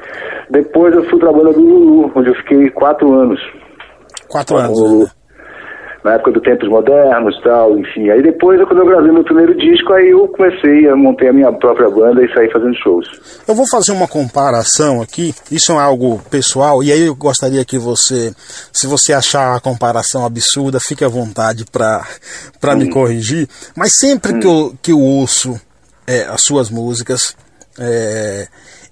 Depois 0.50 0.94
eu 0.94 1.04
fui 1.04 1.18
para 1.18 1.30
a 1.30 1.32
banda 1.32 1.52
do 1.52 1.60
Lulu, 1.60 2.10
onde 2.14 2.30
eu 2.30 2.34
fiquei 2.36 2.70
quatro 2.70 3.12
anos. 3.12 3.40
Quatro 4.28 4.56
anos. 4.56 4.80
Lulu, 4.80 5.06
na 6.06 6.14
época 6.14 6.32
do 6.32 6.40
Tempos 6.40 6.68
Modernos 6.68 7.34
tal, 7.42 7.76
enfim. 7.78 8.08
Aí 8.08 8.22
depois, 8.22 8.58
quando 8.68 8.78
eu 8.78 8.86
gravei 8.86 9.10
meu 9.10 9.24
primeiro 9.24 9.56
disco, 9.58 9.92
aí 9.92 10.08
eu 10.10 10.28
comecei 10.28 10.88
a 10.88 10.96
montar 10.96 11.28
a 11.28 11.32
minha 11.32 11.52
própria 11.52 11.90
banda 11.90 12.24
e 12.24 12.32
sair 12.32 12.50
fazendo 12.52 12.74
shows. 12.76 13.06
Eu 13.46 13.54
vou 13.54 13.66
fazer 13.68 13.92
uma 13.92 14.08
comparação 14.08 15.02
aqui, 15.02 15.34
isso 15.50 15.72
é 15.72 15.78
algo 15.78 16.20
pessoal, 16.30 16.82
e 16.82 16.92
aí 16.92 17.06
eu 17.06 17.14
gostaria 17.14 17.64
que 17.64 17.76
você, 17.76 18.32
se 18.72 18.86
você 18.86 19.12
achar 19.12 19.56
a 19.56 19.60
comparação 19.60 20.24
absurda, 20.24 20.78
fique 20.80 21.04
à 21.04 21.08
vontade 21.08 21.64
para 21.70 22.04
hum. 22.72 22.76
me 22.76 22.88
corrigir. 22.88 23.48
Mas 23.76 23.90
sempre 23.98 24.32
hum. 24.32 24.40
que, 24.40 24.46
eu, 24.46 24.74
que 24.80 24.92
eu 24.92 25.00
ouço 25.00 25.60
é, 26.06 26.22
as 26.22 26.42
suas 26.42 26.70
músicas. 26.70 27.36
É, 27.78 28.46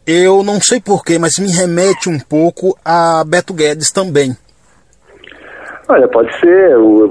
eu 0.07 0.43
não 0.43 0.61
sei 0.61 0.81
porquê, 0.81 1.19
mas 1.19 1.39
me 1.39 1.51
remete 1.51 2.09
um 2.09 2.19
pouco 2.19 2.77
a 2.85 3.25
Beto 3.25 3.55
Guedes 3.55 3.91
também. 3.91 4.37
Olha, 5.87 6.09
pode 6.09 6.31
ser. 6.41 6.77
O, 6.79 7.11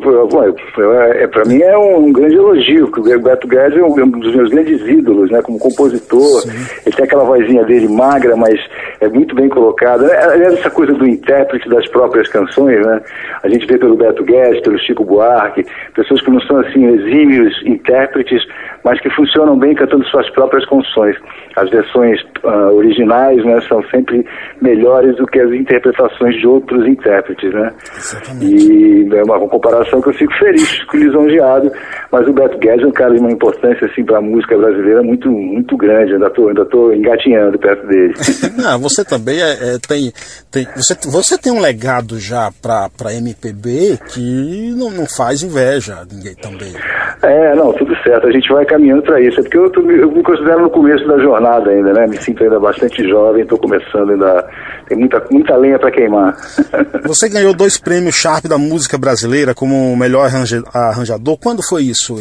é, 1.14 1.28
para 1.28 1.46
mim 1.46 1.62
é 1.62 1.78
um, 1.78 2.12
grande 2.12 2.36
elogio, 2.36 2.88
porque 2.90 3.16
o 3.16 3.22
Beto 3.22 3.48
Guedes 3.48 3.78
é 3.78 3.84
um, 3.84 3.94
um, 3.94 4.10
dos 4.10 4.36
meus 4.36 4.50
grandes 4.50 4.82
ídolos, 4.82 5.30
né? 5.30 5.42
Como 5.44 5.60
compositor. 5.60 6.42
Sim. 6.42 6.50
Ele 6.86 6.96
tem 6.96 7.06
aquela 7.06 7.24
vozinha 7.24 7.64
dele 7.66 7.88
magra, 7.88 8.36
mas 8.36 8.60
é 9.04 9.10
muito 9.10 9.36
bem 9.36 9.50
colocada. 9.50 10.06
Aliás, 10.32 10.54
essa 10.54 10.70
coisa 10.70 10.94
do 10.94 11.08
intérprete 11.08 11.68
das 11.70 11.88
próprias 11.90 12.28
canções, 12.30 12.86
né? 12.86 13.02
A 13.44 13.50
gente 13.50 13.66
vê 13.68 13.78
pelo 13.78 13.98
Beto 13.98 14.24
Guedes, 14.24 14.62
pelo 14.62 14.80
Chico 14.80 15.04
Buarque, 15.04 15.66
pessoas 15.94 16.22
que 16.22 16.32
não 16.32 16.40
são 16.42 16.60
assim 16.60 16.86
exímios 16.86 17.54
intérpretes, 17.66 18.42
mas 18.84 19.00
que 19.02 19.10
funcionam 19.12 19.58
bem 19.58 19.76
cantando 19.76 20.06
suas 20.06 20.30
próprias 20.32 20.66
canções. 20.66 21.16
As 21.56 21.70
versões 21.70 22.20
uh, 22.44 22.74
originais, 22.76 23.44
né, 23.44 23.60
são 23.68 23.82
sempre 23.90 24.26
melhores 24.62 25.16
do 25.18 25.26
que 25.28 25.40
as 25.40 25.52
interpretações 25.52 26.36
de 26.36 26.48
outros 26.48 26.88
intérpretes, 26.88 27.54
né? 27.54 27.72
Exatamente. 27.96 28.46
E 28.46 29.16
é 29.16 29.24
uma 29.24 29.40
comparação 29.48 30.02
que 30.02 30.10
eu 30.10 30.14
fico 30.14 30.34
feliz, 30.40 30.70
fico 30.80 30.98
lisonjeado, 30.98 31.72
mas 32.12 32.28
o 32.28 32.34
Beto 32.34 32.58
Guedes 32.58 32.84
é 32.84 32.88
um 32.88 32.92
cara 32.92 33.14
de 33.14 33.20
uma 33.20 33.32
importância 33.32 33.88
assim 33.88 34.04
para 34.04 34.18
a 34.18 34.22
música 34.22 34.58
brasileira 34.58 35.02
muito 35.02 35.32
muito 35.32 35.78
grande, 35.78 36.14
ainda 36.14 36.28
estou 36.28 36.48
ainda 36.48 36.66
tô 36.66 36.92
engatinhando 36.92 37.58
perto 37.58 37.88
dele. 37.88 38.14
Não, 38.58 38.80
você 38.80 38.93
também 39.02 39.42
é, 39.42 39.76
é, 39.76 39.80
tem, 39.80 40.12
tem 40.52 40.68
você, 40.76 40.94
você 41.06 41.38
tem 41.38 41.54
um 41.54 41.62
legado 41.62 42.20
já 42.20 42.52
para 42.62 42.90
para 42.90 43.14
MPB 43.14 43.98
que 44.10 44.74
não, 44.76 44.92
não 44.92 45.06
faz 45.06 45.42
inveja 45.42 46.00
a 46.02 46.06
ninguém 46.06 46.36
também. 46.36 46.74
É, 47.22 47.56
não, 47.56 47.72
tudo 47.72 47.93
certo. 48.04 48.28
A 48.28 48.32
gente 48.32 48.52
vai 48.52 48.66
caminhando 48.66 49.02
para 49.04 49.20
isso. 49.22 49.40
É 49.40 49.44
porque 49.44 49.58
eu, 49.58 49.70
tô, 49.70 49.82
eu 49.90 50.12
me 50.12 50.24
considero 50.24 50.62
no 50.62 50.70
começo 50.70 51.06
da 51.08 51.18
jornada 51.20 51.72
ainda, 51.72 51.94
né? 51.94 52.08
Me 52.08 52.18
sinto 52.18 52.44
ainda 52.44 52.60
bastante 52.60 53.08
jovem, 53.08 53.44
estou 53.44 53.58
começando 53.58 54.12
ainda. 54.12 54.48
Tem 54.88 54.98
muita, 54.98 55.24
muita 55.32 55.56
lenha 55.56 55.80
para 55.80 55.92
queimar. 55.92 56.36
Você 57.06 57.30
ganhou 57.30 57.54
dois 57.54 57.78
prêmios 57.78 58.16
Sharp 58.16 58.46
da 58.46 58.58
música 58.58 58.98
brasileira 58.98 59.54
como 59.54 59.96
melhor 59.96 60.30
arranjador. 60.74 61.38
Quando 61.38 61.62
foi 61.68 61.84
isso? 61.84 62.16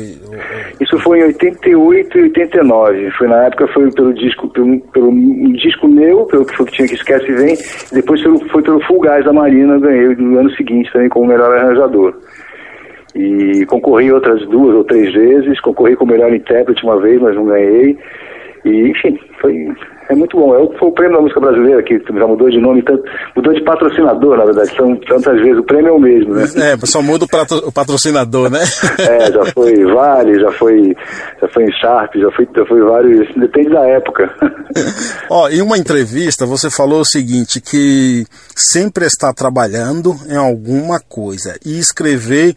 Isso 0.80 0.98
foi 1.00 1.20
em 1.20 1.24
88 1.24 2.18
e 2.18 2.22
89. 2.22 3.10
Foi 3.12 3.28
na 3.28 3.44
época 3.46 3.66
foi 3.68 3.90
pelo 3.92 4.14
disco, 4.14 4.48
pelo, 4.48 4.80
pelo 4.92 5.10
um 5.10 5.52
disco 5.52 5.88
meu, 5.88 6.24
pelo 6.26 6.44
que 6.44 6.56
foi 6.56 6.66
que 6.66 6.72
tinha 6.72 6.88
que 6.88 6.94
esquece 6.94 7.30
vem. 7.32 7.56
Depois 7.92 8.22
foi, 8.22 8.38
foi 8.48 8.62
pelo 8.62 8.80
Full 8.86 9.00
Gás 9.00 9.24
da 9.24 9.32
Marina, 9.32 9.78
ganhei 9.78 10.14
no 10.16 10.38
ano 10.38 10.50
seguinte 10.56 10.90
também 10.92 11.08
como 11.08 11.26
melhor 11.26 11.56
arranjador. 11.56 12.14
E 13.14 13.66
concorri 13.66 14.10
outras 14.10 14.46
duas 14.48 14.74
ou 14.74 14.84
três 14.84 15.12
vezes, 15.12 15.60
concorri 15.60 15.96
com 15.96 16.04
o 16.04 16.08
melhor 16.08 16.32
intérprete 16.32 16.82
uma 16.82 17.00
vez, 17.00 17.20
mas 17.20 17.36
não 17.36 17.46
ganhei. 17.46 17.98
E, 18.64 18.88
enfim, 18.88 19.18
foi, 19.40 19.68
é 20.08 20.14
muito 20.14 20.36
bom. 20.36 20.54
É, 20.54 20.78
foi 20.78 20.88
o 20.88 20.92
prêmio 20.92 21.16
da 21.16 21.22
música 21.22 21.40
brasileira 21.40 21.82
que 21.82 21.98
já 21.98 22.26
mudou 22.26 22.50
de 22.50 22.60
nome, 22.60 22.82
tanto, 22.82 23.02
mudou 23.36 23.52
de 23.52 23.62
patrocinador, 23.62 24.36
na 24.36 24.44
verdade. 24.44 24.74
São 24.76 24.96
tantas 24.96 25.40
vezes, 25.40 25.58
o 25.58 25.64
prêmio 25.64 25.88
é 25.88 25.92
o 25.92 26.00
mesmo, 26.00 26.34
né? 26.34 26.44
É, 26.56 26.86
só 26.86 27.02
muda 27.02 27.24
o 27.24 27.72
patrocinador, 27.72 28.50
né? 28.50 28.60
é, 28.98 29.32
já 29.32 29.44
foi 29.46 29.84
Vale, 29.84 30.40
já 30.40 30.52
foi, 30.52 30.96
já 31.40 31.48
foi 31.48 31.64
em 31.64 31.72
Sharp, 31.72 32.14
já 32.16 32.30
foi, 32.30 32.48
já 32.56 32.66
foi 32.66 32.80
vários, 32.82 33.34
depende 33.36 33.70
da 33.70 33.86
época. 33.86 34.30
Ó, 35.30 35.48
em 35.48 35.62
uma 35.62 35.78
entrevista 35.78 36.46
você 36.46 36.70
falou 36.70 37.00
o 37.00 37.06
seguinte, 37.06 37.60
que 37.60 38.24
sempre 38.56 39.06
está 39.06 39.32
trabalhando 39.32 40.14
em 40.28 40.36
alguma 40.36 41.00
coisa 41.00 41.58
e 41.64 41.78
escrever 41.78 42.54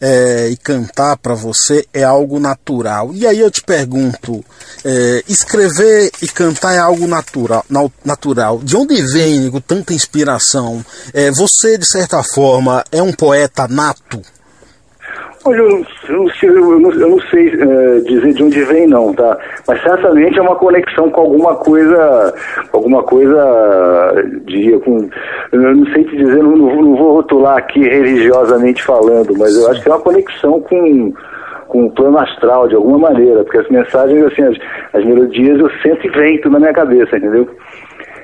é, 0.00 0.48
e 0.50 0.56
cantar 0.56 1.16
para 1.16 1.34
você 1.34 1.86
é 1.92 2.02
algo 2.02 2.38
natural. 2.38 3.10
E 3.14 3.26
aí 3.26 3.40
eu 3.40 3.50
te 3.50 3.62
pergunto, 3.62 4.44
é, 4.84 5.22
escrever 5.28 6.10
e 6.22 6.28
cantar 6.28 6.74
é 6.74 6.78
algo 6.84 7.06
natural, 7.06 7.64
natural. 8.04 8.58
De 8.62 8.76
onde 8.76 9.00
vem 9.12 9.50
tanta 9.66 9.92
inspiração? 9.92 10.84
É, 11.12 11.30
você, 11.30 11.76
de 11.78 11.86
certa 11.86 12.22
forma, 12.22 12.84
é 12.92 13.02
um 13.02 13.12
poeta 13.12 13.66
nato? 13.68 14.20
Olha, 15.46 15.58
eu 15.58 15.68
não, 15.68 16.26
eu 16.42 16.80
não, 16.80 16.90
eu 16.92 17.10
não 17.10 17.20
sei 17.28 17.48
é, 17.48 18.00
dizer 18.00 18.32
de 18.32 18.42
onde 18.42 18.64
vem 18.64 18.86
não, 18.86 19.12
tá? 19.12 19.36
Mas 19.68 19.82
certamente 19.82 20.38
é 20.38 20.42
uma 20.42 20.56
conexão 20.56 21.10
com 21.10 21.20
alguma 21.20 21.54
coisa, 21.56 22.34
alguma 22.72 23.02
coisa 23.02 24.14
de, 24.46 24.72
com, 24.78 25.06
eu 25.52 25.76
não 25.76 25.84
sei 25.92 26.04
te 26.04 26.16
dizer, 26.16 26.42
não, 26.42 26.56
não 26.56 26.96
vou 26.96 27.16
rotular 27.16 27.58
aqui 27.58 27.80
religiosamente 27.80 28.82
falando, 28.82 29.36
mas 29.36 29.54
eu 29.54 29.70
acho 29.70 29.82
que 29.82 29.88
é 29.88 29.92
uma 29.92 30.00
conexão 30.00 30.60
com 30.62 31.12
com 31.74 31.86
o 31.86 31.90
plano 31.90 32.16
astral 32.20 32.68
de 32.68 32.76
alguma 32.76 33.10
maneira, 33.10 33.42
porque 33.42 33.58
as 33.58 33.68
mensagens, 33.68 34.22
assim, 34.26 34.42
as, 34.44 34.56
as 34.92 35.04
melodias 35.04 35.58
eu 35.58 35.68
sempre 35.82 36.08
vento 36.08 36.48
na 36.48 36.60
minha 36.60 36.72
cabeça, 36.72 37.16
entendeu? 37.16 37.50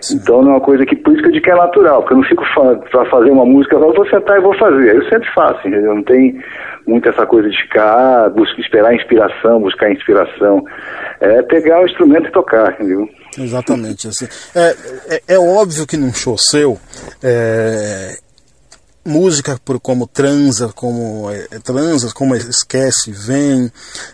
Sim. 0.00 0.18
Então 0.18 0.40
não 0.40 0.52
é 0.52 0.54
uma 0.54 0.60
coisa 0.60 0.86
que, 0.86 0.94
por 0.94 1.12
isso 1.12 1.20
que 1.20 1.30
eu 1.30 1.32
digo 1.32 1.44
que 1.44 1.50
é 1.50 1.56
natural, 1.56 2.00
porque 2.00 2.14
eu 2.14 2.18
não 2.18 2.24
fico 2.24 2.44
para 2.92 3.10
fazer 3.10 3.28
uma 3.32 3.44
música, 3.44 3.74
eu 3.74 3.92
vou 3.92 4.08
sentar 4.08 4.38
e 4.38 4.42
vou 4.42 4.56
fazer. 4.56 4.94
Eu 4.94 5.02
sempre 5.08 5.28
faço, 5.34 5.66
entendeu? 5.66 5.96
Não 5.96 6.02
tem 6.04 6.40
muito 6.86 7.08
essa 7.08 7.26
coisa 7.26 7.50
de 7.50 7.60
ficar, 7.60 8.26
ah, 8.26 8.28
buscar, 8.30 8.60
esperar 8.60 8.94
inspiração, 8.94 9.60
buscar 9.60 9.90
inspiração. 9.90 10.62
É 11.20 11.42
pegar 11.42 11.82
o 11.82 11.86
instrumento 11.86 12.28
e 12.28 12.32
tocar, 12.32 12.72
entendeu? 12.74 13.08
Exatamente. 13.36 14.06
Assim. 14.06 14.28
É, 14.54 14.76
é, 15.16 15.34
é 15.34 15.38
óbvio 15.38 15.88
que 15.88 15.96
num 15.96 16.14
show 16.14 16.38
seu, 16.38 16.78
é, 17.20 18.12
música 19.04 19.58
por 19.64 19.80
como 19.80 20.06
transa, 20.06 20.72
como 20.74 21.30
é, 21.30 21.58
transa, 21.58 22.12
como 22.14 22.34
esquece, 22.34 23.12
vem, 23.12 23.70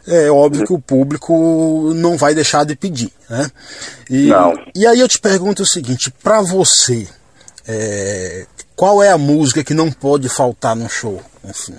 é 0.07 0.31
óbvio 0.31 0.67
que 0.67 0.73
o 0.73 0.81
público 0.81 1.93
não 1.95 2.17
vai 2.17 2.35
deixar 2.35 2.65
de 2.65 2.77
pedir, 2.77 3.11
né? 3.29 3.51
E, 4.09 4.29
não. 4.29 4.55
e 4.75 4.87
aí 4.87 5.01
eu 5.01 5.09
te 5.09 5.19
pergunto 5.19 5.63
o 5.63 5.67
seguinte, 5.67 6.13
para 6.23 6.41
você, 6.41 7.07
é, 7.69 8.47
qual 8.75 9.03
é 9.03 9.11
a 9.11 9.19
música 9.19 9.65
que 9.65 9.75
não 9.75 9.91
pode 9.91 10.29
faltar 10.29 10.77
no 10.77 10.89
show? 10.89 11.21
Assim? 11.49 11.75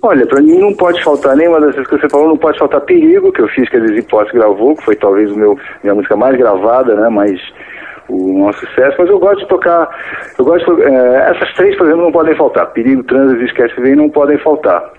Olha, 0.00 0.26
para 0.26 0.40
mim 0.40 0.58
não 0.58 0.72
pode 0.74 1.02
faltar 1.02 1.36
nenhuma 1.36 1.60
dessas 1.60 1.86
que 1.86 1.98
você 1.98 2.08
falou, 2.08 2.28
não 2.28 2.36
pode 2.36 2.58
faltar 2.58 2.80
Perigo, 2.82 3.32
que 3.32 3.42
eu 3.42 3.48
fiz 3.48 3.68
que 3.68 3.76
a 3.76 3.80
Desipós 3.80 4.30
gravou, 4.30 4.76
que 4.76 4.84
foi 4.84 4.94
talvez 4.94 5.30
o 5.30 5.36
meu 5.36 5.58
minha 5.82 5.94
música 5.94 6.16
mais 6.16 6.36
gravada, 6.36 6.94
né, 6.94 7.08
mais 7.08 7.40
o 8.08 8.38
nosso 8.38 8.60
sucesso, 8.60 8.96
mas 8.98 9.08
eu 9.08 9.18
gosto 9.18 9.40
de 9.40 9.48
tocar, 9.48 9.88
eu 10.38 10.44
gosto, 10.44 10.76
de, 10.76 10.82
é, 10.82 11.30
essas 11.30 11.52
três, 11.54 11.76
por 11.76 11.86
exemplo, 11.86 12.04
não 12.04 12.12
podem 12.12 12.34
faltar, 12.36 12.66
Perigo, 12.72 13.02
Trânsito 13.04 13.42
e 13.42 13.46
Esquece 13.46 13.80
Vem 13.80 13.96
não 13.96 14.08
podem 14.10 14.38
faltar. 14.38 14.92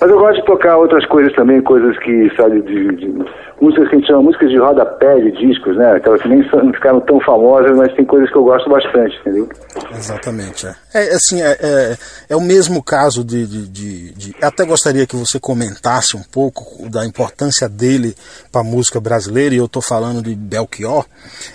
Mas 0.00 0.10
eu 0.10 0.18
gosto 0.18 0.40
de 0.40 0.46
tocar 0.46 0.76
outras 0.76 1.06
coisas 1.06 1.32
também, 1.34 1.62
coisas 1.62 1.96
que, 1.98 2.30
sabe, 2.36 2.60
de, 2.62 2.96
de 2.96 3.24
músicas 3.60 3.88
que 3.88 3.94
a 3.94 3.98
gente 3.98 4.06
chama 4.08 4.22
músicas 4.22 4.50
de 4.50 4.58
rodapé 4.58 5.20
de 5.20 5.32
discos, 5.32 5.76
né? 5.76 5.92
Aquelas 5.92 6.20
que 6.20 6.28
nem 6.28 6.42
ficaram 6.72 7.00
tão 7.00 7.20
famosas, 7.20 7.76
mas 7.76 7.92
tem 7.94 8.04
coisas 8.04 8.28
que 8.30 8.36
eu 8.36 8.44
gosto 8.44 8.68
bastante, 8.68 9.16
entendeu? 9.20 9.48
Exatamente. 9.92 10.66
É, 10.66 10.74
é 10.94 11.14
assim, 11.14 11.42
é, 11.42 11.58
é, 11.60 11.98
é, 12.28 12.36
o 12.36 12.40
mesmo 12.40 12.82
caso 12.82 13.24
de, 13.24 13.46
de, 13.46 13.68
de, 13.68 14.10
de, 14.12 14.36
Até 14.40 14.64
gostaria 14.64 15.06
que 15.06 15.16
você 15.16 15.40
comentasse 15.40 16.16
um 16.16 16.22
pouco 16.22 16.88
da 16.88 17.04
importância 17.04 17.68
dele 17.68 18.16
para 18.52 18.60
a 18.60 18.64
música 18.64 19.00
brasileira, 19.00 19.54
e 19.54 19.58
eu 19.58 19.64
estou 19.64 19.82
falando 19.82 20.22
de 20.22 20.34
Belchior, 20.34 21.04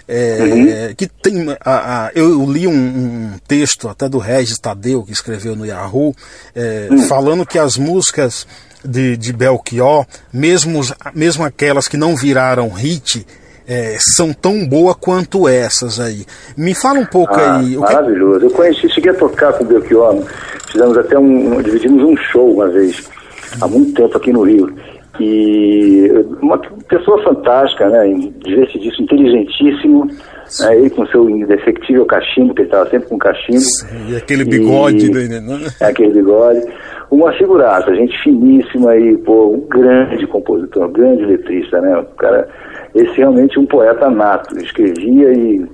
é, 0.07 0.37
uhum. 0.41 0.95
que 0.95 1.07
tem. 1.07 1.55
A, 1.61 2.07
a, 2.07 2.11
eu 2.13 2.45
li 2.51 2.67
um, 2.67 2.73
um, 2.73 3.39
texto 3.47 3.87
até 3.87 4.09
do 4.09 4.17
Regis 4.17 4.59
Tadeu, 4.59 5.03
que 5.03 5.13
escreveu 5.13 5.55
no 5.55 5.65
Yahoo, 5.65 6.13
uhum. 6.91 7.07
falando 7.07 7.45
que 7.45 7.57
as 7.57 7.77
músicas 7.77 8.45
de, 8.83 9.17
de 9.17 9.33
Belchior, 9.33 10.05
mesmo, 10.31 10.81
mesmo 11.13 11.43
aquelas 11.43 11.87
que 11.87 11.97
não 11.97 12.15
viraram 12.15 12.69
hit, 12.69 13.25
é, 13.69 13.95
são 13.99 14.33
tão 14.33 14.67
boas 14.67 14.95
quanto 14.95 15.47
essas 15.47 15.99
aí. 15.99 16.25
Me 16.57 16.73
fala 16.73 16.99
um 16.99 17.05
pouco 17.05 17.35
ah, 17.35 17.59
aí. 17.59 17.77
Maravilhoso. 17.77 18.39
Que... 18.39 18.45
Eu 18.47 18.51
conheci, 18.51 18.89
cheguei 18.89 19.11
a 19.11 19.13
tocar 19.13 19.53
com 19.53 19.63
o 19.63 19.67
Belchior, 19.67 20.23
fizemos 20.71 20.97
até 20.97 21.19
um, 21.19 21.61
dividimos 21.61 22.03
um 22.03 22.17
show 22.17 22.51
uma 22.51 22.67
vez, 22.67 23.07
há 23.61 23.67
muito 23.67 23.93
tempo 23.93 24.17
aqui 24.17 24.33
no 24.33 24.41
Rio. 24.41 24.73
E 25.19 26.09
uma 26.41 26.57
pessoa 26.87 27.21
fantástica, 27.23 27.89
né? 27.89 28.07
Divertidíssimo, 28.43 29.03
inteligentíssimo. 29.03 30.07
Né, 30.61 30.77
ele 30.77 30.89
com 30.89 31.05
seu 31.07 31.29
indefectível 31.29 32.07
cachimbo, 32.07 32.55
que 32.55 32.61
ele 32.61 32.69
estava 32.69 32.89
sempre 32.89 33.09
com 33.09 33.19
cachimbo. 33.19 33.61
E 34.07 34.15
aquele 34.15 34.43
bigode, 34.43 35.05
e... 35.05 35.27
né? 35.27 35.67
É, 35.79 35.85
aquele 35.85 36.11
bigode 36.11 36.65
uma 37.11 37.33
figuraça, 37.33 37.95
gente 37.95 38.15
finíssima 38.21 38.95
e, 38.95 39.17
pô, 39.17 39.55
um 39.55 39.67
grande 39.67 40.27
compositor, 40.27 40.85
um 40.85 40.91
grande 40.91 41.25
letrista, 41.25 41.81
né? 41.81 41.97
O 41.97 42.05
cara, 42.15 42.47
esse 42.95 43.17
realmente 43.17 43.57
é 43.57 43.61
um 43.61 43.65
poeta 43.65 44.09
nato, 44.09 44.57
escrevia 44.57 45.31
e 45.31 45.65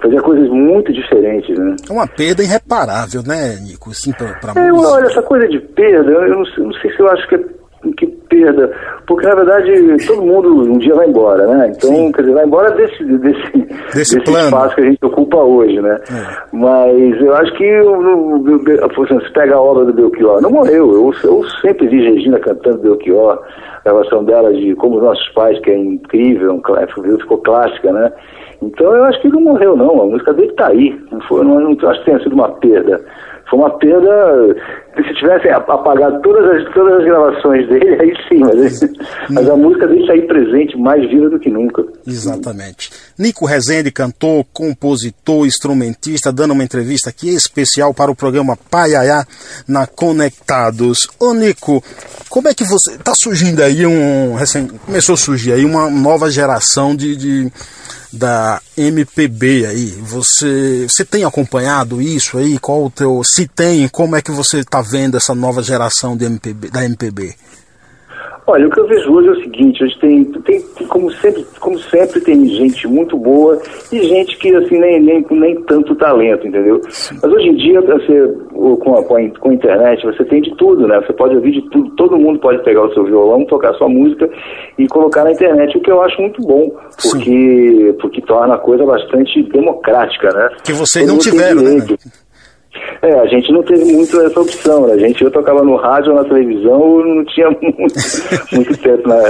fazia 0.00 0.20
coisas 0.20 0.48
muito 0.48 0.92
diferentes, 0.92 1.56
né? 1.58 1.76
É 1.88 1.92
uma 1.92 2.06
perda 2.06 2.42
irreparável, 2.42 3.22
né, 3.22 3.56
Nico, 3.62 3.90
assim, 3.90 4.12
pra, 4.12 4.34
pra 4.34 4.60
é. 4.60 4.72
Olha, 4.72 5.06
essa 5.06 5.22
coisa 5.22 5.46
de 5.48 5.60
perda, 5.60 6.10
eu 6.10 6.28
não, 6.28 6.42
não 6.58 6.72
sei 6.74 6.92
se 6.94 7.00
eu 7.00 7.08
acho 7.08 7.28
que 7.28 7.36
é 7.36 7.44
que 7.92 8.06
perda, 8.06 8.70
porque 9.06 9.26
na 9.26 9.34
verdade 9.34 10.06
todo 10.06 10.22
mundo 10.22 10.72
um 10.72 10.78
dia 10.78 10.94
vai 10.94 11.08
embora, 11.08 11.46
né? 11.46 11.72
Então, 11.76 11.90
Sim. 11.90 12.12
quer 12.12 12.22
dizer, 12.22 12.34
vai 12.34 12.44
embora 12.44 12.70
desse, 12.72 13.04
desse, 13.04 13.52
desse, 13.94 14.18
desse 14.18 14.18
espaço 14.18 14.74
que 14.74 14.80
a 14.80 14.84
gente 14.84 15.04
ocupa 15.04 15.36
hoje, 15.38 15.80
né? 15.80 15.98
É. 16.10 16.56
Mas 16.56 17.20
eu 17.20 17.34
acho 17.34 17.52
que 17.56 17.64
se 19.24 19.32
pega 19.32 19.54
a 19.54 19.60
obra 19.60 19.84
do 19.84 19.92
Belchior, 19.92 20.40
não 20.40 20.50
morreu, 20.50 20.92
eu, 20.92 21.12
eu 21.24 21.44
sempre 21.60 21.86
vi 21.88 22.02
Regina 22.02 22.38
cantando 22.38 22.78
Belchior, 22.78 23.40
a 23.84 23.90
gravação 23.90 24.24
dela 24.24 24.52
de 24.52 24.74
Como 24.76 25.00
Nossos 25.00 25.28
Pais, 25.30 25.58
que 25.60 25.70
é 25.70 25.78
incrível, 25.78 26.60
ficou 27.20 27.38
clássica, 27.38 27.92
né? 27.92 28.12
Então 28.62 28.94
eu 28.94 29.04
acho 29.04 29.20
que 29.20 29.28
ele 29.28 29.36
não 29.36 29.42
morreu 29.42 29.76
não, 29.76 30.02
a 30.02 30.06
música 30.06 30.32
dele 30.32 30.50
está 30.50 30.68
aí, 30.68 30.98
não, 31.10 31.20
foi, 31.22 31.44
não, 31.44 31.60
não 31.60 31.88
acho 31.88 32.00
que 32.00 32.06
tenha 32.06 32.22
sido 32.22 32.34
uma 32.34 32.48
perda. 32.48 33.00
Foi 33.48 33.58
uma 33.58 33.70
perda. 33.78 34.56
Se 34.96 35.14
tivessem 35.14 35.50
apagado 35.50 36.22
todas 36.22 36.48
as, 36.50 36.72
todas 36.72 36.98
as 36.98 37.04
gravações 37.04 37.68
dele, 37.68 37.96
aí 38.00 38.14
sim, 38.28 38.38
mas, 38.38 38.80
mas 39.30 39.50
a 39.50 39.56
música 39.56 39.86
está 39.92 40.12
aí 40.12 40.22
presente, 40.22 40.78
mais 40.78 41.08
viva 41.10 41.28
do 41.28 41.38
que 41.38 41.50
nunca. 41.50 41.84
Exatamente. 42.06 42.90
Nico 43.18 43.46
Rezende, 43.46 43.90
cantor, 43.90 44.44
compositor, 44.52 45.46
instrumentista, 45.46 46.32
dando 46.32 46.52
uma 46.52 46.64
entrevista 46.64 47.10
aqui 47.10 47.28
especial 47.28 47.94
para 47.94 48.10
o 48.10 48.16
programa 48.16 48.56
Paiaiá 48.56 49.26
na 49.66 49.86
Conectados. 49.86 51.08
Ô 51.18 51.32
Nico, 51.32 51.82
como 52.28 52.48
é 52.48 52.54
que 52.54 52.64
você. 52.64 52.94
Está 52.94 53.14
surgindo 53.14 53.62
aí 53.62 53.86
um. 53.86 54.34
Recém, 54.34 54.66
começou 54.66 55.14
a 55.14 55.18
surgir 55.18 55.52
aí 55.52 55.64
uma 55.64 55.88
nova 55.88 56.30
geração 56.30 56.96
de, 56.96 57.16
de 57.16 57.52
da 58.12 58.60
MPB 58.76 59.66
aí. 59.66 59.90
Você, 60.02 60.86
você 60.88 61.04
tem 61.04 61.24
acompanhado 61.24 62.00
isso 62.00 62.38
aí? 62.38 62.58
Qual 62.58 62.84
o 62.84 62.90
teu, 62.90 63.22
se 63.24 63.46
tem, 63.46 63.88
como 63.88 64.16
é 64.16 64.22
que 64.22 64.30
você 64.30 64.58
está 64.58 64.80
vendo 64.80 65.16
essa 65.16 65.34
nova 65.34 65.62
geração 65.62 66.16
de 66.16 66.24
MPB, 66.24 66.70
da 66.70 66.84
MPB? 66.84 67.34
Olha, 68.46 68.66
o 68.66 68.70
que 68.70 68.78
eu 68.78 68.86
vejo 68.86 69.10
hoje 69.10 69.28
é 69.28 69.32
o 69.32 69.42
seguinte, 69.42 69.82
hoje 69.82 69.98
tem, 70.00 70.24
tem, 70.24 70.60
tem, 70.60 70.86
como, 70.86 71.10
sempre, 71.12 71.46
como 71.60 71.78
sempre 71.78 72.20
tem 72.20 72.44
gente 72.46 72.86
muito 72.86 73.16
boa 73.16 73.58
e 73.90 74.02
gente 74.02 74.36
que 74.36 74.54
assim 74.54 74.78
nem, 74.78 75.00
nem, 75.00 75.24
nem 75.30 75.62
tanto 75.62 75.94
talento, 75.94 76.46
entendeu? 76.46 76.78
Sim. 76.90 77.18
Mas 77.22 77.32
hoje 77.32 77.48
em 77.48 77.56
dia, 77.56 77.80
você, 77.80 78.34
com, 78.52 78.98
a, 78.98 79.04
com, 79.04 79.16
a, 79.16 79.30
com 79.30 79.48
a 79.48 79.54
internet, 79.54 80.04
você 80.04 80.24
tem 80.26 80.42
de 80.42 80.54
tudo, 80.56 80.86
né? 80.86 81.00
Você 81.00 81.14
pode 81.14 81.34
ouvir 81.34 81.52
de 81.52 81.62
tudo, 81.70 81.88
todo 81.96 82.18
mundo 82.18 82.38
pode 82.38 82.62
pegar 82.62 82.82
o 82.82 82.92
seu 82.92 83.04
violão, 83.04 83.46
tocar 83.46 83.72
sua 83.74 83.88
música 83.88 84.28
e 84.78 84.86
colocar 84.88 85.24
na 85.24 85.32
internet, 85.32 85.78
o 85.78 85.80
que 85.80 85.90
eu 85.90 86.02
acho 86.02 86.20
muito 86.20 86.42
bom, 86.42 86.70
porque, 87.00 87.94
porque 87.98 88.20
torna 88.20 88.56
a 88.56 88.58
coisa 88.58 88.84
bastante 88.84 89.42
democrática, 89.44 90.28
né? 90.34 90.50
Que 90.62 90.72
vocês 90.74 91.06
não 91.06 91.16
tiveram, 91.16 91.62
né? 91.62 91.78
É, 93.02 93.12
a 93.20 93.26
gente 93.26 93.52
não 93.52 93.62
teve 93.62 93.84
muito 93.84 94.20
essa 94.20 94.40
opção, 94.40 94.86
né? 94.86 94.94
A 94.94 94.98
gente, 94.98 95.22
eu 95.22 95.30
tocava 95.30 95.62
no 95.62 95.76
rádio 95.76 96.12
ou 96.12 96.18
na 96.18 96.24
televisão, 96.24 97.04
não 97.04 97.24
tinha 97.24 97.50
muito, 97.60 97.76
muito 98.52 98.82
tempo, 98.82 99.08
né? 99.08 99.22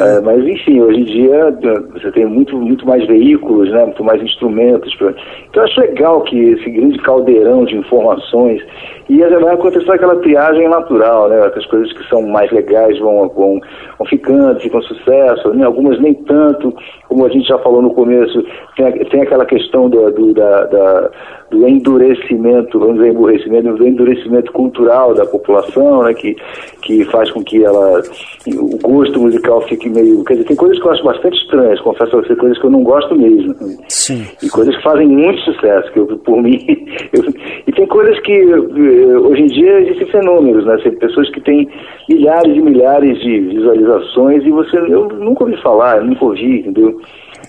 É, 0.00 0.20
mas 0.20 0.44
enfim, 0.44 0.80
hoje 0.80 1.00
em 1.00 1.04
dia 1.04 1.58
você 1.92 2.10
tem 2.12 2.26
muito, 2.26 2.56
muito 2.56 2.86
mais 2.86 3.06
veículos, 3.06 3.70
né? 3.70 3.84
Muito 3.84 4.04
mais 4.04 4.22
instrumentos. 4.22 4.94
Pra... 4.96 5.10
Então 5.50 5.62
eu 5.62 5.64
acho 5.64 5.80
legal 5.80 6.20
que 6.22 6.38
esse 6.38 6.70
grande 6.70 6.98
caldeirão 6.98 7.64
de 7.64 7.76
informações 7.76 8.62
e 9.08 9.18
vai 9.18 9.54
acontecer 9.54 9.90
aquela 9.90 10.16
triagem 10.16 10.68
natural, 10.68 11.28
né? 11.28 11.38
As 11.54 11.66
coisas 11.66 11.92
que 11.92 12.08
são 12.08 12.22
mais 12.22 12.50
legais 12.50 12.98
vão, 12.98 13.28
vão, 13.28 13.60
vão 13.98 14.06
ficando, 14.06 14.58
ficam 14.60 14.80
sucesso, 14.82 15.52
né? 15.52 15.66
algumas 15.66 16.00
nem 16.00 16.14
tanto, 16.14 16.74
como 17.08 17.26
a 17.26 17.28
gente 17.28 17.46
já 17.46 17.58
falou 17.58 17.82
no 17.82 17.92
começo, 17.92 18.44
tem, 18.76 18.92
tem 19.06 19.22
aquela 19.22 19.44
questão 19.44 19.90
do, 19.90 20.10
do, 20.10 20.32
da, 20.32 20.64
da, 20.64 21.10
do 21.50 21.68
endurecimento, 21.68 22.78
dizer, 22.92 23.08
emburrecimento, 23.08 23.74
do 23.74 23.86
endurecimento 23.86 24.52
cultural 24.52 25.14
da 25.14 25.24
população, 25.24 26.02
né? 26.02 26.14
Que, 26.14 26.36
que 26.82 27.04
faz 27.06 27.30
com 27.30 27.42
que 27.42 27.64
ela, 27.64 28.02
o 28.46 28.78
gosto 28.82 29.18
musical 29.18 29.62
fique 29.62 29.88
meio, 29.88 30.22
quer 30.24 30.34
dizer, 30.34 30.48
tem 30.48 30.56
coisas 30.56 30.78
que 30.78 30.86
eu 30.86 30.92
acho 30.92 31.04
bastante 31.04 31.36
estranhas, 31.38 31.80
confesso 31.80 32.16
a 32.16 32.22
você, 32.22 32.36
coisas 32.36 32.58
que 32.58 32.66
eu 32.66 32.70
não 32.70 32.82
gosto 32.82 33.14
mesmo. 33.14 33.54
Sim. 33.88 34.26
E 34.42 34.48
coisas 34.48 34.76
que 34.76 34.82
fazem 34.82 35.08
muito 35.08 35.40
sucesso, 35.40 35.90
que 35.92 35.98
eu, 35.98 36.06
por 36.18 36.42
mim, 36.42 36.58
eu, 37.12 37.24
e 37.66 37.72
tem 37.72 37.86
coisas 37.86 38.18
que 38.20 38.32
eh, 38.32 39.18
hoje 39.18 39.42
em 39.42 39.46
dia 39.46 39.80
existem 39.80 40.06
fenômenos, 40.08 40.66
né? 40.66 40.76
Tem 40.82 40.92
pessoas 40.96 41.30
que 41.30 41.40
têm 41.40 41.68
milhares 42.08 42.56
e 42.56 42.60
milhares 42.60 43.18
de 43.20 43.40
visualizações 43.40 44.44
e 44.44 44.50
você 44.50 44.76
eu 44.76 45.08
nunca 45.08 45.44
ouvi 45.44 45.56
falar, 45.62 46.02
nunca 46.02 46.24
ouvi, 46.24 46.60
entendeu? 46.60 47.00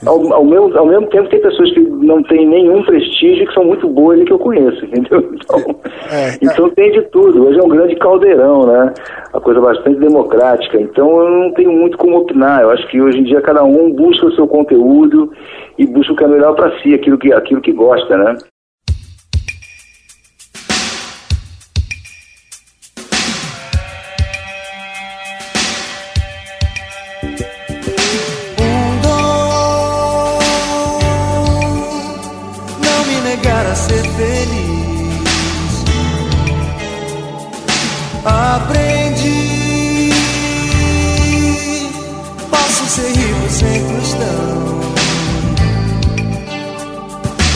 Ao, 0.06 0.34
ao, 0.34 0.44
mesmo, 0.44 0.78
ao 0.78 0.86
mesmo 0.86 1.08
tempo 1.08 1.30
tem 1.30 1.42
pessoas 1.42 1.72
que 1.74 1.80
não 1.80 2.22
têm 2.24 2.48
nenhum 2.48 2.84
prestígio 2.84 3.48
que 3.48 3.54
são 3.54 3.66
muito 3.66 3.88
boas 3.88 4.20
e 4.20 4.25
que 4.25 4.34
eu 4.34 4.40
conheço, 4.40 4.86
entendeu? 4.86 5.32
Então, 5.34 5.75
é, 6.12 6.30
é. 6.30 6.38
então 6.42 6.70
tem 6.72 6.92
de 6.92 7.02
tudo. 7.04 7.48
Hoje 7.48 7.60
é 7.60 7.64
um 7.64 7.70
grande 7.70 7.96
caldeirão, 7.96 8.66
né? 8.66 8.94
Uma 9.34 9.42
coisa 9.42 9.62
bastante 9.62 10.00
democrática. 10.00 10.80
Então 10.80 11.22
eu 11.22 11.30
não 11.30 11.54
tenho 11.54 11.72
muito 11.72 11.98
como 11.98 12.18
opinar. 12.18 12.62
Eu 12.62 12.72
acho 12.72 12.88
que 12.88 13.02
hoje 13.02 13.20
em 13.20 13.24
dia 13.24 13.42
cada 13.42 13.64
um 13.64 13.92
busca 13.92 14.25
o 14.25 14.36
seu 14.36 14.48
conteúdo 14.48 15.32
e 15.78 15.86
busca 15.86 16.14
o 16.14 16.16
que 16.16 16.24
é 16.24 16.28
melhor 16.28 16.56
para 16.56 16.78
si, 16.80 16.94
aquilo 16.94 17.18
que, 17.18 17.34
aquilo 17.34 17.62
que 17.62 17.72
gosta, 17.72 18.18
né? 18.18 18.36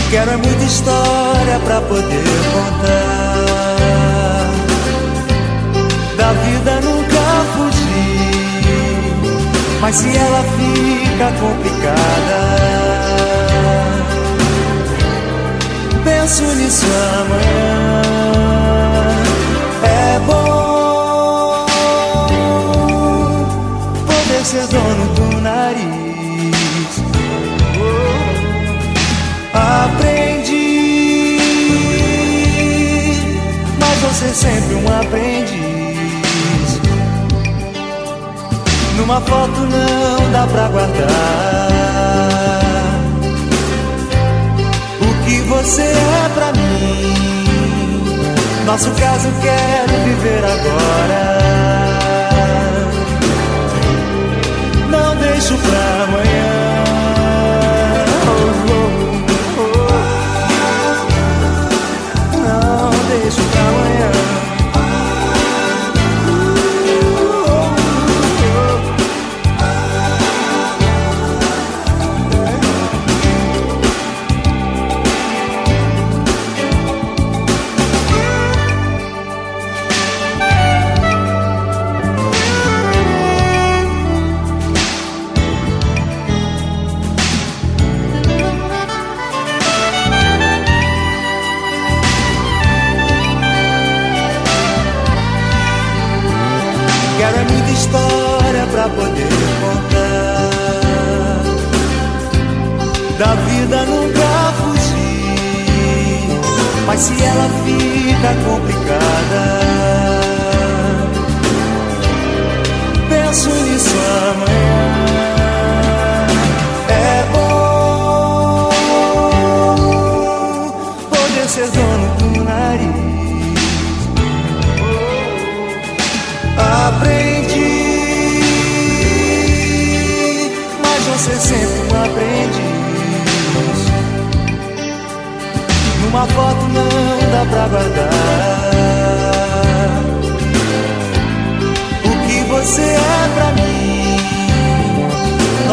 Quero 0.09 0.31
é 0.31 0.38
muita 0.38 0.63
história 0.63 1.59
pra 1.65 1.81
poder 1.81 2.24
contar. 2.51 3.69
Da 6.17 6.33
vida 6.33 6.81
nunca 6.81 7.21
fugir, 7.55 9.13
mas 9.79 9.95
se 9.95 10.17
ela 10.17 10.43
fica 10.57 11.31
complicada, 11.39 12.39
penso 16.03 16.43
nisso 16.55 16.88
amanhã. 17.21 18.18
Ser 24.50 24.65
dono 24.65 25.06
do 25.13 25.41
nariz 25.41 25.89
aprendi, 29.53 31.48
mas 33.79 34.00
você 34.00 34.34
sempre 34.34 34.74
um 34.74 34.88
aprendiz. 35.00 35.60
Numa 38.98 39.22
foto 39.22 39.60
não 39.60 40.32
dá 40.32 40.48
pra 40.48 40.68
guardar 40.70 41.10
o 45.00 45.25
que 45.25 45.41
você 45.41 45.84
é 45.84 46.29
pra 46.34 46.51
mim. 46.53 47.13
Nosso 48.65 48.89
caso 48.91 49.29
quero 49.44 49.94
viver 50.06 50.44
agora. 50.44 51.99
Deixo 55.39 55.58
pra 55.58 55.99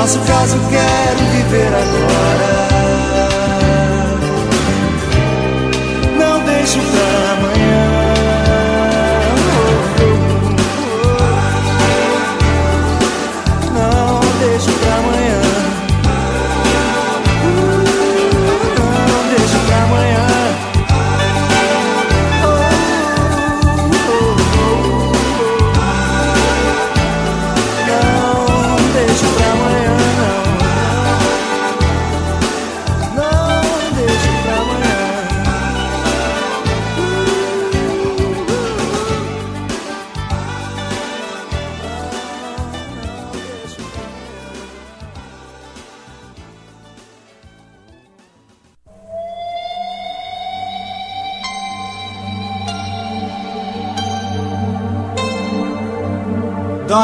nosso 0.07 0.21
caso 0.21 0.57
quero 0.71 1.31
viver 1.33 1.66
agora. 1.66 3.46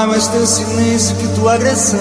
Dói 0.03 0.11
mais 0.11 0.27
teu 0.27 0.45
silêncio 0.45 1.15
que 1.15 1.29
tua 1.29 1.55
agressão. 1.55 2.01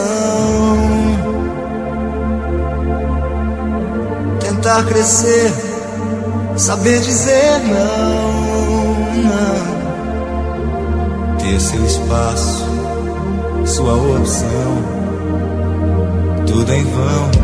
Tentar 4.39 4.83
crescer, 4.85 5.53
saber 6.57 6.99
dizer 6.99 7.59
não, 7.59 8.31
não. 9.21 9.61
Ter 11.37 11.61
seu 11.61 11.85
espaço, 11.85 12.65
sua 13.67 13.93
opção, 13.93 14.77
tudo 16.47 16.73
em 16.73 16.83
vão. 16.85 17.40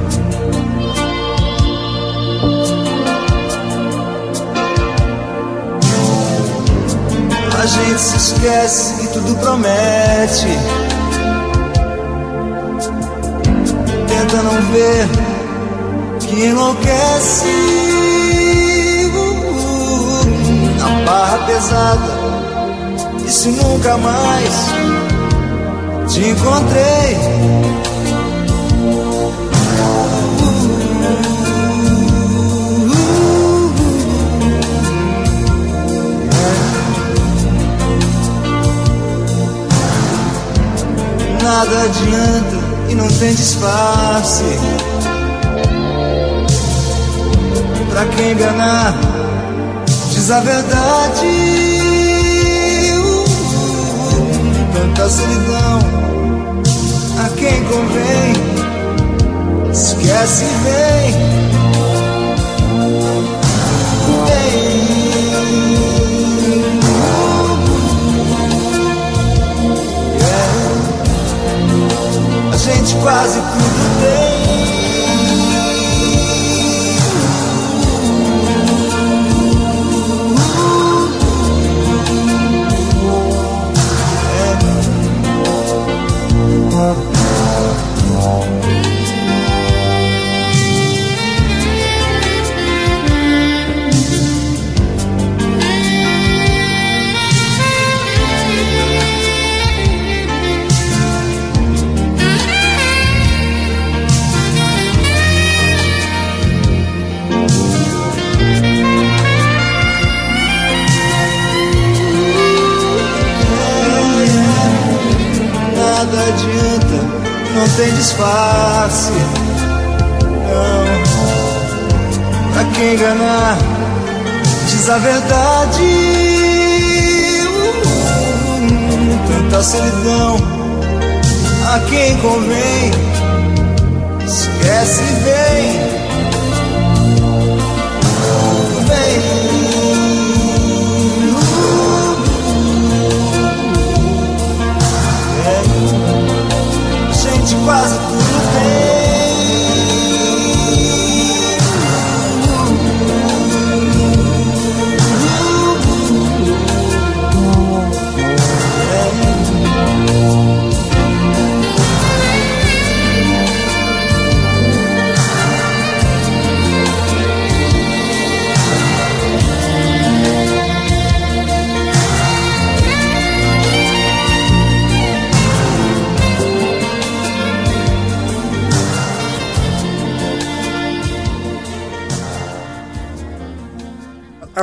Gente 7.67 7.99
se 7.99 8.17
esquece 8.17 9.03
e 9.03 9.07
tudo 9.07 9.35
promete. 9.35 10.47
Tenta 14.07 14.41
não 14.43 14.61
ver 14.71 15.07
que 16.19 16.45
enlouquece. 16.45 17.45
A 20.81 21.05
barra 21.05 21.37
pesada. 21.45 22.17
E 23.25 23.29
se 23.29 23.49
nunca 23.49 23.97
mais 23.97 24.53
te 26.07 26.29
encontrei? 26.29 27.86
Nada 41.47 41.83
adianta 41.83 42.57
e 42.89 42.95
não 42.95 43.07
tem 43.07 43.33
disfarce. 43.33 44.43
Pra 47.89 48.05
quem 48.07 48.33
enganar, 48.33 48.93
diz 50.11 50.29
a 50.29 50.41
verdade. 50.41 51.25
Uh, 52.99 53.25
tanta 54.73 55.09
solidão 55.09 55.79
a 57.25 57.29
quem 57.37 57.63
convém, 57.63 58.33
esquece 59.71 60.43
e 60.43 60.47
vem. 60.63 61.46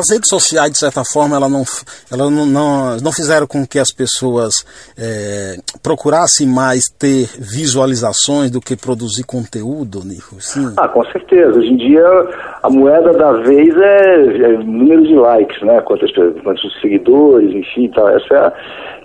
As 0.05 0.11
redes 0.11 0.29
sociais, 0.29 0.71
de 0.71 0.79
certa 0.79 1.03
forma, 1.03 1.35
ela 1.37 1.49
não, 1.49 1.65
ela 2.13 2.31
não, 2.31 2.45
não, 2.45 2.97
não 2.99 3.13
fizeram 3.13 3.47
com 3.47 3.67
que 3.67 3.79
as 3.79 3.91
pessoas 3.91 4.53
é, 4.99 5.57
procurassem 5.83 6.47
mais 6.47 6.85
ter 6.99 7.27
visualizações 7.39 8.51
do 8.51 8.61
que 8.61 8.77
produzir 8.77 9.25
conteúdo, 9.25 10.05
Nico? 10.05 10.37
Sim. 10.41 10.75
Ah, 10.77 10.89
com 10.89 11.05
certeza. 11.07 11.59
Hoje 11.59 11.69
em 11.69 11.77
dia, 11.77 12.05
a 12.63 12.69
moeda 12.69 13.13
da 13.13 13.33
vez 13.33 13.75
é, 13.75 14.45
é 14.45 14.59
número 14.59 15.03
de 15.03 15.15
likes, 15.15 15.63
né? 15.63 15.81
Quantos, 15.81 16.13
quantos 16.43 16.81
seguidores, 16.83 17.55
enfim, 17.55 17.89
tá. 17.89 18.13
Essa 18.13 18.53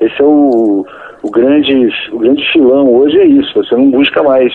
é, 0.02 0.06
esse 0.06 0.22
é 0.22 0.26
o, 0.26 0.86
o, 1.24 1.32
grande, 1.32 1.90
o 2.12 2.20
grande 2.20 2.44
filão 2.52 2.94
hoje, 2.94 3.18
é 3.18 3.26
isso. 3.26 3.54
Você 3.56 3.76
não 3.76 3.90
busca 3.90 4.22
mais 4.22 4.52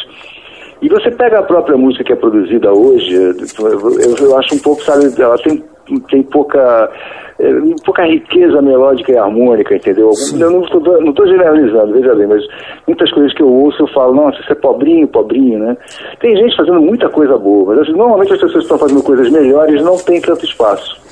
e 0.82 0.88
você 0.88 1.10
pega 1.10 1.38
a 1.38 1.42
própria 1.42 1.78
música 1.78 2.04
que 2.04 2.12
é 2.12 2.16
produzida 2.16 2.70
hoje, 2.70 3.14
eu, 3.14 4.16
eu 4.20 4.38
acho 4.38 4.54
um 4.54 4.58
pouco, 4.58 4.82
sabe, 4.82 5.10
ela 5.18 5.38
tem 5.38 5.64
tem 6.08 6.22
pouca, 6.22 6.90
é, 7.38 7.52
pouca 7.84 8.04
riqueza 8.04 8.60
melódica 8.62 9.12
e 9.12 9.16
harmônica, 9.16 9.74
entendeu? 9.74 10.10
Eu 10.38 10.50
não 10.50 10.62
estou 10.62 11.26
generalizando, 11.26 11.92
veja 11.92 12.14
bem, 12.14 12.26
mas 12.26 12.42
muitas 12.86 13.10
coisas 13.12 13.32
que 13.34 13.42
eu 13.42 13.52
ouço 13.52 13.82
eu 13.82 13.88
falo, 13.88 14.14
nossa, 14.14 14.40
isso 14.40 14.52
é 14.52 14.54
pobrinho, 14.54 15.08
pobrinho, 15.08 15.58
né? 15.58 15.76
Tem 16.20 16.36
gente 16.36 16.56
fazendo 16.56 16.80
muita 16.80 17.08
coisa 17.08 17.36
boa, 17.36 17.74
mas 17.74 17.80
assim, 17.80 17.92
normalmente 17.92 18.32
as 18.32 18.40
pessoas 18.40 18.66
que 18.66 18.72
estão 18.72 18.78
fazendo 18.78 19.02
coisas 19.02 19.30
melhores 19.30 19.82
não 19.82 19.96
têm 19.96 20.20
tanto 20.20 20.44
espaço. 20.44 21.02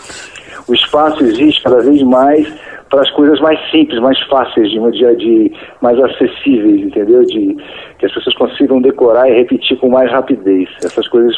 O 0.69 0.75
espaço 0.75 1.23
existe 1.25 1.63
cada 1.63 1.81
vez 1.81 2.03
mais 2.03 2.47
para 2.93 3.01
as 3.01 3.11
coisas 3.13 3.41
mais 3.41 3.59
simples, 3.71 3.99
mais 4.03 4.21
fáceis 4.29 4.69
de, 4.71 4.79
de, 4.91 5.17
de 5.17 5.53
mais 5.81 5.99
acessíveis, 5.99 6.83
entendeu? 6.83 7.23
De 7.25 7.57
que 7.99 8.05
as 8.05 8.13
pessoas 8.13 8.37
consigam 8.37 8.83
decorar 8.83 9.31
e 9.31 9.35
repetir 9.35 9.79
com 9.79 9.89
mais 9.89 10.13
rapidez. 10.13 10.69
Essas 10.85 11.09
coisas 11.09 11.35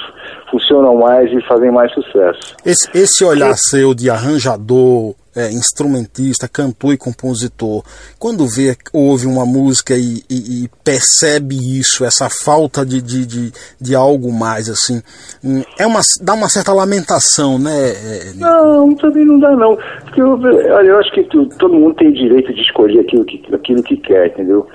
funcionam 0.50 0.96
mais 0.96 1.30
e 1.30 1.40
fazem 1.46 1.70
mais 1.70 1.94
sucesso. 1.94 2.56
Esse, 2.66 2.90
esse 2.92 3.24
olhar 3.24 3.54
seu 3.54 3.94
de 3.94 4.10
arranjador, 4.10 5.14
é, 5.36 5.50
instrumentista, 5.50 6.48
cantor 6.48 6.94
e 6.94 6.98
compositor, 6.98 7.82
quando 8.18 8.46
vê, 8.46 8.76
ouve 8.92 9.26
uma 9.26 9.44
música 9.44 9.94
e, 9.94 10.22
e, 10.30 10.64
e 10.64 10.70
percebe 10.84 11.56
isso, 11.56 12.04
essa 12.04 12.28
falta 12.28 12.84
de, 12.84 13.00
de, 13.02 13.26
de, 13.26 13.52
de, 13.80 13.94
algo 13.94 14.32
mais, 14.32 14.68
assim, 14.68 15.02
hum, 15.44 15.62
é 15.78 15.86
uma, 15.86 16.00
dá 16.22 16.34
uma 16.34 16.48
certa 16.48 16.72
lamentação, 16.72 17.58
né? 17.58 17.90
É, 17.90 18.32
não, 18.36 18.94
também 18.94 19.24
não 19.24 19.38
dá 19.38 19.50
não. 19.56 19.76
Porque 20.04 20.20
eu, 20.20 20.32
olha, 20.32 20.88
eu 20.88 20.98
acho 20.98 21.12
que 21.12 21.24
tu, 21.24 21.48
todo 21.58 21.74
mundo 21.74 21.94
tem 21.94 22.12
direito 22.12 22.52
de 22.52 22.60
escolher 22.60 23.00
aquilo 23.00 23.24
que, 23.24 23.42
aquilo 23.52 23.82
que 23.82 23.96
quer, 23.96 24.28
entendeu? 24.28 24.66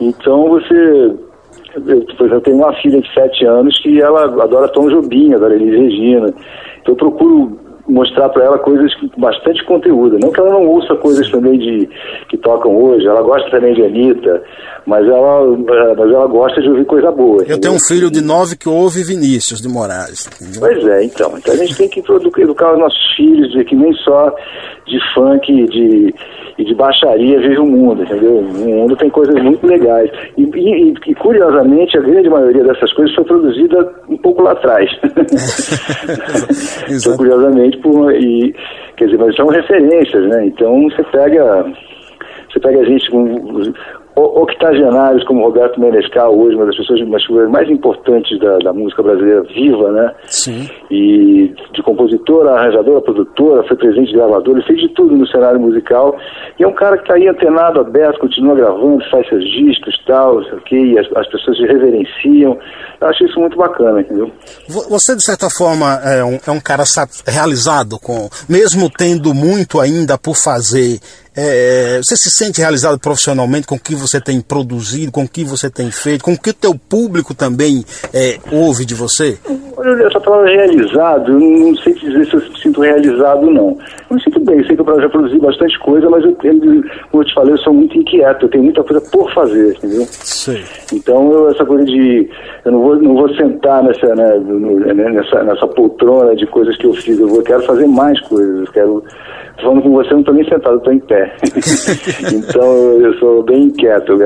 Então 0.00 0.48
você 0.48 1.14
eu, 1.76 2.00
por 2.16 2.26
exemplo, 2.26 2.34
eu 2.34 2.40
tenho 2.40 2.56
uma 2.56 2.74
filha 2.76 3.00
de 3.00 3.12
7 3.12 3.44
anos 3.44 3.78
que 3.80 4.00
ela 4.00 4.24
adora 4.42 4.68
Tom 4.68 4.88
Jobim, 4.88 5.34
adora 5.34 5.54
Elis 5.54 5.78
Regina. 5.78 6.34
Então 6.80 6.94
eu 6.94 6.96
procuro 6.96 7.58
mostrar 7.88 8.28
para 8.30 8.44
ela 8.44 8.58
coisas 8.58 8.92
com 8.94 9.08
bastante 9.20 9.64
conteúdo. 9.64 10.18
Não 10.18 10.32
que 10.32 10.40
ela 10.40 10.50
não 10.50 10.66
ouça 10.66 10.94
coisas 10.96 11.30
também 11.30 11.58
de 11.58 11.88
que 12.28 12.36
tocam 12.36 12.76
hoje, 12.76 13.06
ela 13.06 13.22
gosta 13.22 13.50
também 13.50 13.74
de 13.74 13.84
Anitta, 13.84 14.42
mas 14.86 15.06
ela, 15.06 15.56
mas 15.56 16.12
ela 16.12 16.26
gosta 16.26 16.60
de 16.60 16.68
ouvir 16.68 16.84
coisa 16.84 17.10
boa. 17.10 17.38
Eu 17.38 17.42
entendeu? 17.42 17.60
tenho 17.60 17.74
um 17.74 17.86
filho 17.88 18.10
de 18.10 18.20
nove 18.20 18.56
que 18.56 18.68
ouve 18.68 19.02
Vinícius 19.02 19.60
de 19.60 19.68
Moraes. 19.68 20.28
Entendeu? 20.40 20.60
Pois 20.60 20.86
é, 20.86 21.04
então. 21.04 21.34
Então 21.36 21.54
a 21.54 21.56
gente 21.56 21.76
tem 21.76 21.88
que 21.88 22.00
educar 22.00 22.72
os 22.72 22.78
nossos 22.78 23.16
filhos, 23.16 23.52
de 23.52 23.64
que 23.64 23.74
nem 23.74 23.92
só 23.94 24.34
de 24.86 24.98
funk 25.14 25.66
de, 25.66 26.14
e 26.58 26.64
de 26.64 26.74
baixaria 26.74 27.38
vive 27.40 27.58
o 27.58 27.66
mundo, 27.66 28.02
entendeu? 28.02 28.38
O 28.38 28.42
mundo 28.42 28.96
tem 28.96 29.10
coisas 29.10 29.34
muito 29.42 29.66
legais. 29.66 30.10
E, 30.36 30.42
e, 30.42 30.94
e, 31.06 31.14
curiosamente, 31.14 31.98
a 31.98 32.00
grande 32.00 32.30
maioria 32.30 32.64
dessas 32.64 32.92
coisas 32.92 33.14
foi 33.14 33.24
produzida 33.24 33.92
um 34.08 34.16
pouco 34.16 34.42
lá 34.42 34.52
atrás. 34.52 34.88
então, 36.88 37.16
curiosamente, 37.16 37.75
por, 37.76 38.12
e, 38.14 38.54
quer 38.96 39.06
dizer, 39.06 39.18
mas 39.18 39.36
são 39.36 39.46
referências, 39.46 40.28
né? 40.28 40.46
Então 40.46 40.82
você 40.84 41.02
pega. 41.04 41.66
Você 42.50 42.60
pega 42.60 42.80
a 42.80 42.84
gente 42.84 43.10
com 43.10 43.72
octogenários 44.16 45.22
como 45.24 45.44
Roberto 45.44 45.78
Menescal, 45.78 46.36
hoje 46.36 46.56
uma 46.56 46.64
das 46.64 46.76
pessoas 46.76 47.00
uma 47.02 47.12
das 47.12 47.26
figuras 47.26 47.50
mais 47.50 47.68
importantes 47.68 48.38
da, 48.40 48.58
da, 48.58 48.72
música 48.72 49.02
brasileira 49.02 49.42
viva, 49.42 49.92
né? 49.92 50.14
Sim. 50.24 50.68
E 50.90 51.54
de 51.74 51.82
compositora, 51.82 52.52
arranjadora, 52.52 53.02
produtora, 53.02 53.62
foi 53.68 53.76
presidente 53.76 54.08
de 54.08 54.16
gravador, 54.16 54.56
ele 54.56 54.66
fez 54.66 54.80
de 54.80 54.88
tudo 54.94 55.14
no 55.14 55.26
cenário 55.28 55.60
musical. 55.60 56.16
E 56.58 56.64
é 56.64 56.66
um 56.66 56.72
cara 56.72 56.96
que 56.96 57.02
está 57.02 57.14
aí 57.14 57.28
antenado, 57.28 57.80
aberto, 57.80 58.18
continua 58.20 58.54
gravando, 58.54 59.04
faz 59.10 59.28
seus 59.28 59.44
discos 59.44 59.94
tal, 60.06 60.38
ok, 60.38 60.78
e 60.78 60.98
as, 60.98 61.06
as 61.14 61.28
pessoas 61.28 61.56
se 61.58 61.66
reverenciam. 61.66 62.58
Eu 63.00 63.08
acho 63.08 63.24
isso 63.24 63.38
muito 63.38 63.56
bacana, 63.56 64.00
entendeu? 64.00 64.30
Você, 64.66 65.14
de 65.14 65.24
certa 65.24 65.48
forma, 65.50 66.00
é 66.02 66.24
um, 66.24 66.38
é 66.46 66.50
um 66.50 66.60
cara 66.60 66.84
realizado, 67.26 67.98
com 67.98 68.28
mesmo 68.48 68.88
tendo 68.88 69.34
muito 69.34 69.78
ainda 69.78 70.16
por 70.16 70.34
fazer 70.36 70.98
é, 71.36 72.00
você 72.02 72.16
se 72.16 72.30
sente 72.30 72.60
realizado 72.60 72.98
profissionalmente 72.98 73.66
com 73.66 73.74
o 73.74 73.80
que 73.80 73.94
você 73.94 74.20
tem 74.20 74.40
produzido, 74.40 75.12
com 75.12 75.24
o 75.24 75.28
que 75.28 75.44
você 75.44 75.70
tem 75.70 75.90
feito, 75.90 76.24
com 76.24 76.32
o 76.32 76.40
que 76.40 76.50
o 76.50 76.54
teu 76.54 76.74
público 76.74 77.34
também 77.34 77.84
é, 78.12 78.38
ouve 78.50 78.84
de 78.84 78.94
você? 78.94 79.38
Essa 80.06 80.20
palavra 80.20 80.50
realizado, 80.50 81.32
eu 81.32 81.38
não 81.38 81.76
sei 81.76 81.92
dizer 81.94 82.26
se 82.26 82.34
eu 82.34 82.40
me 82.40 82.60
sinto 82.62 82.80
realizado 82.80 83.50
não. 83.50 83.78
Eu 84.08 84.16
me 84.16 84.22
sinto 84.22 84.40
bem, 84.40 84.58
eu 84.58 84.66
sei 84.66 84.74
que 84.74 84.82
eu 84.82 85.00
já 85.00 85.08
produzi 85.08 85.38
bastante 85.38 85.78
coisa, 85.80 86.08
mas 86.08 86.24
eu, 86.24 86.32
como 86.34 87.22
eu 87.22 87.24
te 87.24 87.34
falei, 87.34 87.52
eu 87.52 87.58
sou 87.58 87.74
muito 87.74 87.96
inquieto, 87.98 88.46
eu 88.46 88.48
tenho 88.48 88.64
muita 88.64 88.82
coisa 88.82 89.00
por 89.10 89.30
fazer, 89.34 89.76
entendeu? 89.76 90.06
Sim. 90.08 90.62
Então 90.92 91.30
eu, 91.30 91.50
essa 91.50 91.64
coisa 91.64 91.84
de. 91.84 92.28
Eu 92.64 92.72
não 92.72 92.80
vou, 92.80 92.96
não 92.96 93.14
vou 93.14 93.34
sentar 93.34 93.82
nessa, 93.82 94.14
né, 94.14 94.38
nessa, 94.94 95.42
nessa 95.44 95.66
poltrona 95.68 96.34
de 96.34 96.46
coisas 96.46 96.76
que 96.78 96.86
eu 96.86 96.94
fiz, 96.94 97.18
eu 97.18 97.28
vou, 97.28 97.42
quero 97.42 97.62
fazer 97.64 97.86
mais 97.86 98.18
coisas, 98.22 98.66
eu 98.66 98.72
quero 98.72 99.04
falando 99.62 99.82
com 99.82 99.90
você, 99.90 100.10
não 100.10 100.20
estou 100.20 100.34
nem 100.34 100.48
sentado, 100.48 100.76
estou 100.76 100.92
em 100.92 100.98
pé. 100.98 101.25
então 102.32 103.00
eu 103.00 103.18
sou 103.18 103.42
bem 103.42 103.64
inquieto. 103.64 104.16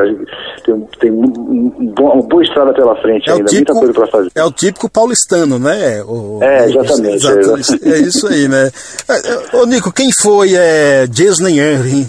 Tem, 0.64 0.80
tem 1.00 1.10
uma 1.10 2.22
boa 2.22 2.42
estrada 2.42 2.72
pela 2.72 2.94
frente 3.00 3.28
é 3.28 3.32
ainda, 3.32 3.44
típico, 3.44 3.74
muita 3.74 3.92
coisa 3.92 3.92
para 3.92 4.06
fazer. 4.06 4.30
É 4.34 4.44
o 4.44 4.52
típico 4.52 4.90
paulistano, 4.90 5.58
né? 5.58 6.02
O, 6.04 6.38
é, 6.42 6.66
exatamente. 6.66 7.26
É, 7.26 7.30
exatamente. 7.30 7.88
é, 7.88 7.98
isso 7.98 8.26
aí, 8.26 8.48
né? 8.48 8.70
É, 9.08 9.56
ô 9.56 9.66
Nico, 9.66 9.92
quem 9.92 10.10
foi 10.20 10.54
é, 10.54 11.06
Disney 11.06 11.58
Henry? 11.58 12.06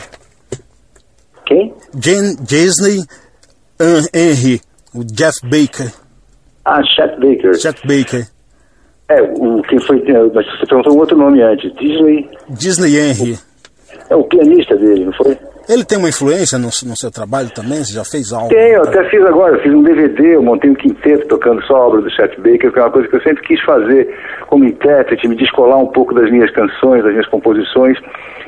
Quem? 1.45 1.73
Jen, 1.99 2.35
Disney 2.41 3.03
Henry, 4.13 4.61
o 4.93 5.03
Jeff 5.03 5.39
Baker. 5.43 5.91
Ah, 6.65 6.81
Chet 6.83 7.19
Baker. 7.19 7.53
Chet 7.59 7.81
Baker. 7.85 8.27
É, 9.09 9.21
o, 9.21 9.61
quem 9.63 9.79
foi. 9.79 10.01
Mas 10.33 10.45
você 10.45 10.65
perguntou 10.65 10.95
um 10.95 10.99
outro 10.99 11.17
nome 11.17 11.41
antes. 11.41 11.73
Disney. 11.75 12.29
Disney 12.49 12.97
Henry. 12.97 13.37
É 14.11 14.15
o 14.15 14.25
pianista 14.25 14.75
dele, 14.75 15.05
não 15.05 15.13
foi? 15.13 15.37
Ele 15.69 15.85
tem 15.85 15.97
uma 15.97 16.09
influência 16.09 16.57
no, 16.57 16.65
no, 16.65 16.97
seu 16.97 17.09
trabalho 17.09 17.49
também? 17.49 17.81
Você 17.81 17.93
já 17.93 18.03
fez 18.03 18.33
algo? 18.33 18.49
Tenho, 18.49 18.75
eu 18.75 18.83
até 18.83 19.05
fiz 19.05 19.23
agora, 19.25 19.55
eu 19.55 19.61
fiz 19.61 19.73
um 19.73 19.83
DVD, 19.83 20.35
eu 20.35 20.43
montei 20.43 20.69
um 20.69 20.75
quinteto 20.75 21.25
tocando 21.29 21.63
só 21.63 21.77
a 21.77 21.87
obra 21.87 22.01
do 22.01 22.09
Chet 22.09 22.35
Baker, 22.41 22.73
que 22.73 22.77
é 22.77 22.81
uma 22.81 22.91
coisa 22.91 23.07
que 23.07 23.15
eu 23.15 23.21
sempre 23.21 23.41
quis 23.43 23.61
fazer 23.61 24.13
como 24.47 24.65
intérprete, 24.65 25.29
me 25.29 25.35
descolar 25.37 25.77
um 25.77 25.87
pouco 25.87 26.13
das 26.13 26.29
minhas 26.29 26.51
canções, 26.51 27.03
das 27.03 27.13
minhas 27.13 27.27
composições 27.27 27.97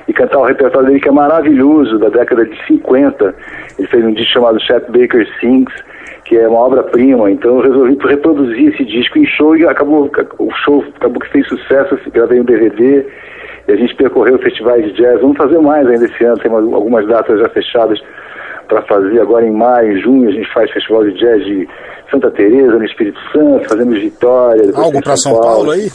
e 0.05 0.11
cantar 0.11 0.39
o 0.39 0.45
repertório 0.45 0.89
dele 0.89 0.99
que 0.99 1.07
é 1.07 1.13
maravilhoso, 1.13 1.97
da 1.97 2.09
década 2.09 2.45
de 2.45 2.67
50. 2.67 3.33
Ele 3.79 3.87
fez 3.87 4.03
um 4.03 4.11
disco 4.11 4.33
chamado 4.33 4.59
Chet 4.59 4.85
Baker 4.91 5.25
Sings, 5.39 5.73
que 6.25 6.35
é 6.35 6.45
uma 6.45 6.59
obra-prima, 6.59 7.31
então 7.31 7.57
eu 7.57 7.61
resolvi 7.61 7.97
reproduzir 8.05 8.73
esse 8.73 8.83
disco 8.83 9.17
em 9.17 9.25
show 9.25 9.55
e 9.55 9.65
acabou, 9.65 10.11
o 10.39 10.51
show 10.65 10.83
acabou 10.95 11.21
que 11.21 11.29
fez 11.29 11.47
sucesso, 11.47 11.97
gravei 12.11 12.41
um 12.41 12.43
DVD 12.43 13.05
e 13.67 13.71
a 13.71 13.75
gente 13.75 13.95
percorreu 13.95 14.37
festivais 14.39 14.83
de 14.85 14.93
jazz, 14.93 15.21
vamos 15.21 15.37
fazer 15.37 15.57
mais 15.59 15.87
ainda 15.87 16.05
esse 16.05 16.23
ano, 16.23 16.37
tem 16.37 16.51
algumas 16.51 17.07
datas 17.07 17.39
já 17.39 17.49
fechadas 17.49 17.99
para 18.67 18.81
fazer 18.83 19.19
agora 19.21 19.45
em 19.45 19.51
maio, 19.51 19.97
em 19.97 20.01
junho, 20.01 20.29
a 20.29 20.31
gente 20.31 20.51
faz 20.53 20.71
festival 20.71 21.03
de 21.03 21.13
jazz 21.17 21.43
de 21.45 21.67
Santa 22.09 22.31
Teresa 22.31 22.77
no 22.77 22.85
Espírito 22.85 23.19
Santo, 23.31 23.67
fazemos 23.69 23.99
Vitória. 23.99 24.71
Algo 24.75 25.01
para 25.01 25.17
São, 25.17 25.33
São 25.33 25.41
Paulo. 25.41 25.65
Paulo 25.65 25.71
aí? 25.71 25.91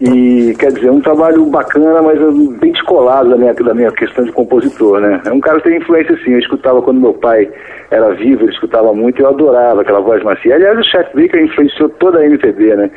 E 0.00 0.54
quer 0.58 0.72
dizer, 0.72 0.90
um 0.90 1.00
trabalho 1.00 1.44
bacana, 1.46 2.00
mas 2.00 2.18
bem 2.60 2.72
descolado 2.72 3.30
da 3.30 3.36
minha, 3.36 3.52
da 3.52 3.74
minha 3.74 3.90
questão 3.90 4.24
de 4.24 4.30
compositor, 4.30 5.00
né? 5.00 5.20
É 5.26 5.32
um 5.32 5.40
cara 5.40 5.60
que 5.60 5.68
tem 5.68 5.78
influência 5.78 6.16
sim. 6.24 6.32
Eu 6.32 6.38
escutava 6.38 6.80
quando 6.80 7.00
meu 7.00 7.14
pai 7.14 7.50
era 7.90 8.14
vivo, 8.14 8.44
ele 8.44 8.52
escutava 8.52 8.92
muito 8.92 9.18
e 9.18 9.22
eu 9.24 9.28
adorava 9.28 9.80
aquela 9.80 10.00
voz 10.00 10.22
macia. 10.22 10.54
Aliás, 10.54 10.78
o 10.78 10.84
Chet 10.84 11.10
Baker 11.14 11.42
influenciou 11.42 11.88
toda 11.88 12.20
a 12.20 12.26
MPB, 12.26 12.76
né? 12.76 12.90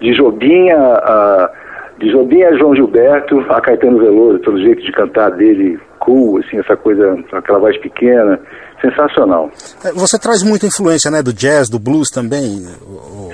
De 0.00 0.14
Jobinha 0.14 0.76
a. 0.78 1.50
De 1.98 2.10
Jobim 2.10 2.42
a 2.42 2.56
João 2.56 2.74
Gilberto, 2.74 3.40
a 3.48 3.60
Caetano 3.60 3.98
Veloso, 3.98 4.38
pelo 4.40 4.58
jeito 4.58 4.82
de 4.82 4.92
cantar 4.92 5.30
dele, 5.30 5.78
cool, 5.98 6.38
assim, 6.38 6.58
essa 6.58 6.76
coisa, 6.76 7.18
aquela 7.32 7.58
voz 7.58 7.76
pequena, 7.78 8.38
sensacional. 8.80 9.50
É, 9.84 9.92
você 9.92 10.18
traz 10.18 10.42
muita 10.42 10.66
influência, 10.66 11.10
né, 11.10 11.22
do 11.22 11.32
jazz, 11.32 11.68
do 11.68 11.78
blues 11.78 12.08
também? 12.10 12.66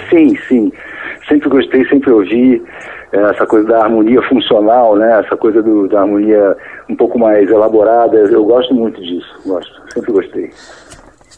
Sim, 0.08 0.36
sim. 0.48 0.72
Sempre 1.28 1.48
gostei, 1.48 1.84
sempre 1.88 2.12
ouvi 2.12 2.62
é, 3.12 3.20
essa 3.30 3.46
coisa 3.46 3.66
da 3.68 3.82
harmonia 3.82 4.22
funcional, 4.28 4.96
né, 4.96 5.20
essa 5.24 5.36
coisa 5.36 5.62
do, 5.62 5.88
da 5.88 6.00
harmonia 6.00 6.56
um 6.88 6.96
pouco 6.96 7.18
mais 7.18 7.48
elaborada. 7.50 8.16
Eu 8.16 8.44
gosto 8.44 8.74
muito 8.74 9.00
disso, 9.00 9.28
gosto, 9.44 9.72
sempre 9.92 10.12
gostei. 10.12 10.50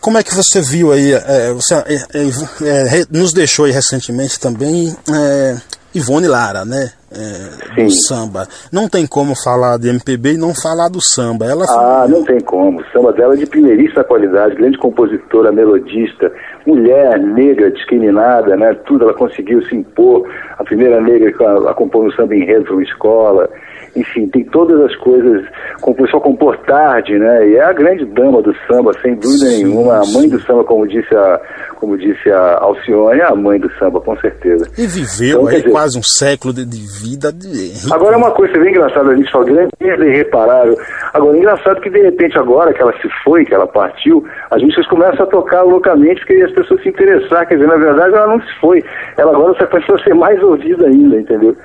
Como 0.00 0.18
é 0.18 0.22
que 0.22 0.34
você 0.34 0.60
viu 0.60 0.92
aí? 0.92 1.12
É, 1.12 1.52
você 1.54 1.74
é, 1.74 1.94
é, 2.14 3.00
é 3.00 3.04
nos 3.10 3.32
deixou 3.32 3.64
aí 3.64 3.72
recentemente 3.72 4.38
também 4.38 4.94
Ivone 5.94 6.26
Lara, 6.26 6.64
né? 6.64 6.90
É, 7.12 7.82
do 7.84 7.90
samba. 7.90 8.48
Não 8.72 8.88
tem 8.88 9.06
como 9.06 9.34
falar 9.36 9.78
de 9.78 9.88
MPB 9.88 10.32
e 10.32 10.36
não 10.36 10.52
falar 10.52 10.88
do 10.88 10.98
samba. 11.00 11.46
Ela 11.46 11.64
ah, 11.68 12.08
não 12.08 12.24
tem 12.24 12.40
como. 12.40 12.80
O 12.80 12.84
samba 12.86 13.12
dela 13.12 13.34
é 13.34 13.36
de 13.36 13.46
primeiríssima 13.46 14.02
qualidade, 14.02 14.56
grande 14.56 14.76
compositora, 14.78 15.52
melodista, 15.52 16.32
mulher 16.66 17.20
negra, 17.20 17.70
discriminada, 17.70 18.56
né? 18.56 18.74
Tudo 18.84 19.04
ela 19.04 19.14
conseguiu 19.14 19.62
se 19.66 19.76
impor. 19.76 20.28
A 20.58 20.64
primeira 20.64 21.00
negra 21.00 21.32
a, 21.46 21.70
a 21.70 21.74
compôs 21.74 22.06
no 22.06 22.12
samba 22.16 22.34
enredo 22.34 22.64
para 22.64 22.74
uma 22.74 22.82
escola 22.82 23.48
enfim, 23.96 24.26
tem 24.28 24.44
todas 24.44 24.80
as 24.80 24.96
coisas, 24.96 25.44
começou 25.80 26.18
a 26.18 26.22
compor 26.22 26.56
tarde, 26.58 27.18
né? 27.18 27.48
E 27.48 27.56
é 27.56 27.64
a 27.64 27.72
grande 27.72 28.04
dama 28.06 28.42
do 28.42 28.54
samba, 28.66 28.92
sem 29.00 29.14
dúvida 29.14 29.46
sim, 29.46 29.64
nenhuma, 29.64 30.02
a 30.02 30.06
mãe 30.06 30.28
do 30.28 30.40
samba, 30.40 30.64
como 30.64 30.86
disse 30.86 31.14
a, 31.14 31.40
como 31.76 31.96
disse 31.96 32.30
a 32.30 32.58
Alcione, 32.60 33.20
é 33.20 33.24
a 33.24 33.34
mãe 33.34 33.58
do 33.58 33.70
samba, 33.78 34.00
com 34.00 34.16
certeza. 34.18 34.68
E 34.76 34.86
viveu 34.86 35.40
então, 35.40 35.46
aí 35.48 35.56
dizer, 35.58 35.70
quase 35.70 35.98
um 35.98 36.02
século 36.02 36.52
de, 36.52 36.64
de 36.64 36.80
vida. 37.02 37.32
De... 37.32 37.72
Agora 37.92 38.14
é 38.14 38.18
uma 38.18 38.32
coisa 38.32 38.58
bem 38.58 38.70
engraçada, 38.70 39.10
a 39.10 39.14
gente 39.14 39.30
fala 39.30 39.44
grande 39.44 39.70
e 39.80 39.84
irreparável. 39.86 40.76
Agora, 41.12 41.36
engraçado 41.36 41.80
que 41.80 41.90
de 41.90 42.02
repente 42.02 42.36
agora 42.38 42.72
que 42.72 42.82
ela 42.82 42.92
se 43.00 43.08
foi, 43.22 43.44
que 43.44 43.54
ela 43.54 43.66
partiu, 43.66 44.24
as 44.50 44.60
músicas 44.60 44.86
começam 44.88 45.24
a 45.24 45.28
tocar 45.28 45.62
loucamente 45.62 46.20
porque 46.20 46.42
as 46.42 46.52
pessoas 46.52 46.82
se 46.82 46.88
interessar, 46.88 47.46
quer 47.46 47.54
dizer, 47.54 47.68
na 47.68 47.76
verdade 47.76 48.14
ela 48.14 48.26
não 48.26 48.40
se 48.40 48.60
foi, 48.60 48.82
ela 49.16 49.32
agora 49.32 49.54
só 49.58 49.66
começou 49.66 49.94
a 49.96 50.02
ser 50.02 50.14
mais 50.14 50.42
ouvida 50.42 50.86
ainda, 50.86 51.16
entendeu? 51.16 51.56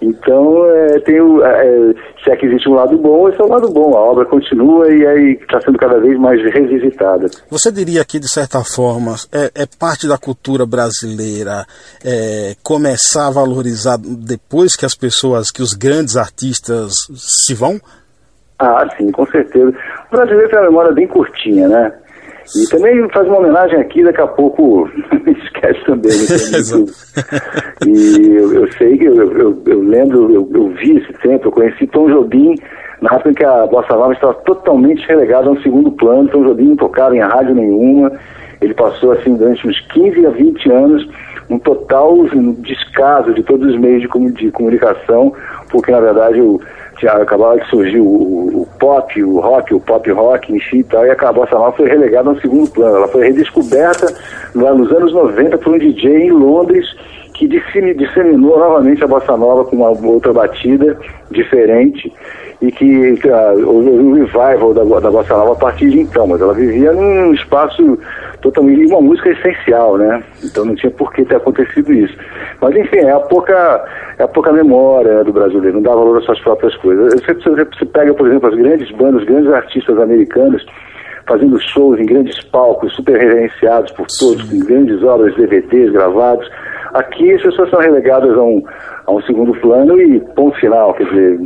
Então, 0.00 0.66
é, 0.70 0.98
tem 1.00 1.20
o, 1.20 1.44
é, 1.44 1.73
é, 1.74 2.22
se 2.22 2.30
é 2.30 2.36
que 2.36 2.46
existe 2.46 2.68
um 2.68 2.74
lado 2.74 2.96
bom, 2.96 3.28
esse 3.28 3.40
é 3.40 3.44
o 3.44 3.48
lado 3.48 3.70
bom. 3.70 3.96
A 3.96 4.00
obra 4.00 4.24
continua 4.24 4.92
e 4.92 5.06
aí 5.06 5.32
está 5.40 5.60
sendo 5.60 5.78
cada 5.78 5.98
vez 5.98 6.18
mais 6.18 6.40
revisitada. 6.52 7.26
Você 7.50 7.72
diria 7.72 8.04
que, 8.04 8.18
de 8.18 8.28
certa 8.28 8.62
forma, 8.62 9.14
é, 9.32 9.62
é 9.62 9.66
parte 9.78 10.06
da 10.08 10.18
cultura 10.18 10.64
brasileira 10.66 11.66
é, 12.04 12.54
começar 12.62 13.28
a 13.28 13.30
valorizar 13.30 13.96
depois 13.98 14.76
que 14.76 14.86
as 14.86 14.94
pessoas, 14.94 15.50
que 15.50 15.62
os 15.62 15.74
grandes 15.74 16.16
artistas 16.16 16.92
se 17.16 17.54
vão? 17.54 17.80
Ah, 18.58 18.86
sim, 18.96 19.10
com 19.10 19.26
certeza. 19.26 19.74
O 20.10 20.16
brasileiro 20.16 20.48
tem 20.48 20.58
uma 20.58 20.68
memória 20.68 20.92
bem 20.92 21.06
curtinha, 21.06 21.68
né? 21.68 21.92
E 22.56 22.68
também 22.68 23.08
faz 23.10 23.26
uma 23.26 23.38
homenagem 23.38 23.78
aqui, 23.80 24.02
daqui 24.02 24.20
a 24.20 24.26
pouco 24.26 24.88
esquece 25.26 25.84
também. 25.86 26.12
Né? 26.12 26.86
e 27.86 28.36
eu, 28.36 28.52
eu, 28.54 28.72
sei 28.72 28.98
que 28.98 29.04
eu, 29.04 29.16
eu, 29.16 29.62
eu 29.66 29.80
lembro, 29.80 30.32
eu, 30.32 30.68
vi 30.68 30.98
esse 30.98 31.12
tempo, 31.14 31.48
eu 31.48 31.52
conheci 31.52 31.86
Tom 31.86 32.08
Jobim 32.08 32.54
na 33.00 33.14
época 33.14 33.30
em 33.30 33.34
que 33.34 33.44
a 33.44 33.66
Bossa 33.66 33.94
Nova 33.94 34.12
estava 34.12 34.34
totalmente 34.34 35.06
relegada 35.06 35.48
a 35.48 35.52
um 35.52 35.60
segundo 35.60 35.90
plano, 35.92 36.28
Tom 36.28 36.44
Jobim 36.44 36.68
não 36.68 36.76
tocava 36.76 37.14
em 37.14 37.20
rádio 37.20 37.54
nenhuma, 37.54 38.12
ele 38.60 38.72
passou 38.72 39.12
assim 39.12 39.36
durante 39.36 39.66
uns 39.66 39.78
15 39.92 40.26
a 40.26 40.30
20 40.30 40.70
anos 40.70 41.08
um 41.50 41.58
total 41.58 42.16
descaso 42.60 43.34
de 43.34 43.42
todos 43.42 43.74
os 43.74 43.78
meios 43.78 44.02
de, 44.02 44.32
de 44.32 44.50
comunicação, 44.50 45.34
porque 45.70 45.90
na 45.90 46.00
verdade 46.00 46.40
o, 46.40 46.60
tinha, 46.94 47.12
acabava 47.12 47.58
de 47.58 47.68
surgir 47.68 48.00
o, 48.00 48.04
o, 48.04 48.68
pop, 48.78 49.22
o 49.22 49.40
rock, 49.40 49.74
o 49.74 49.80
pop 49.80 50.10
rock 50.10 50.52
em 50.52 50.60
si 50.60 50.78
e 50.78 50.84
tal, 50.84 51.04
e 51.06 51.10
a 51.10 51.32
bossa 51.32 51.54
nova 51.54 51.76
foi 51.76 51.88
relegada 51.88 52.30
ao 52.30 52.40
segundo 52.40 52.70
plano. 52.70 52.96
Ela 52.96 53.08
foi 53.08 53.26
redescoberta 53.26 54.14
lá 54.54 54.74
nos 54.74 54.90
anos 54.92 55.12
90 55.12 55.58
por 55.58 55.74
um 55.74 55.78
DJ 55.78 56.26
em 56.26 56.30
Londres 56.30 56.86
que 57.34 57.48
disseminou 57.48 58.58
novamente 58.58 59.02
a 59.02 59.08
bossa 59.08 59.36
nova 59.36 59.64
com 59.64 59.76
uma 59.76 59.88
outra 59.88 60.32
batida 60.32 60.96
diferente 61.30 62.10
e 62.62 62.70
que 62.70 63.18
houve 63.66 63.90
um 63.90 64.14
revival 64.14 64.72
da, 64.72 64.84
da 65.00 65.10
bossa 65.10 65.36
nova 65.36 65.52
a 65.52 65.56
partir 65.56 65.90
de 65.90 66.00
então, 66.00 66.26
mas 66.28 66.40
ela 66.40 66.54
vivia 66.54 66.92
num 66.92 67.34
espaço 67.34 67.98
totalmente 68.40 68.86
uma 68.86 69.00
música 69.00 69.30
essencial, 69.30 69.98
né? 69.98 70.22
Então 70.44 70.64
não 70.64 70.76
tinha 70.76 70.90
por 70.92 71.12
que 71.12 71.24
ter 71.24 71.36
acontecido 71.36 71.92
isso. 71.92 72.16
Mas 72.60 72.76
enfim, 72.76 72.98
é 72.98 73.10
a 73.10 73.20
pouca, 73.20 73.84
é 74.18 74.22
a 74.22 74.28
pouca 74.28 74.52
memória 74.52 75.24
do 75.24 75.32
brasileiro, 75.32 75.74
não 75.74 75.82
dá 75.82 75.90
valor 75.90 76.18
às 76.18 76.24
suas 76.24 76.38
próprias 76.40 76.76
coisas. 76.76 77.20
Você, 77.20 77.34
você 77.34 77.84
pega, 77.84 78.14
por 78.14 78.28
exemplo, 78.28 78.48
as 78.48 78.54
grandes 78.54 78.90
bandas, 78.92 79.22
os 79.22 79.28
grandes 79.28 79.52
artistas 79.52 79.98
americanos 79.98 80.64
fazendo 81.26 81.58
shows 81.60 81.98
em 81.98 82.06
grandes 82.06 82.42
palcos, 82.44 82.94
super 82.94 83.18
reverenciados 83.18 83.90
por 83.92 84.06
todos, 84.18 84.42
com 84.50 84.58
grandes 84.60 85.02
obras, 85.02 85.34
DVDs 85.36 85.92
gravados. 85.92 86.48
Aqui 86.94 87.32
as 87.32 87.42
pessoas 87.42 87.70
são 87.70 87.80
relegadas 87.80 88.36
a 88.36 88.42
um, 88.42 88.62
a 89.06 89.12
um 89.12 89.22
segundo 89.22 89.52
plano 89.60 90.00
e 90.00 90.20
ponto 90.34 90.56
final, 90.58 90.94
quer 90.94 91.04
dizer, 91.04 91.38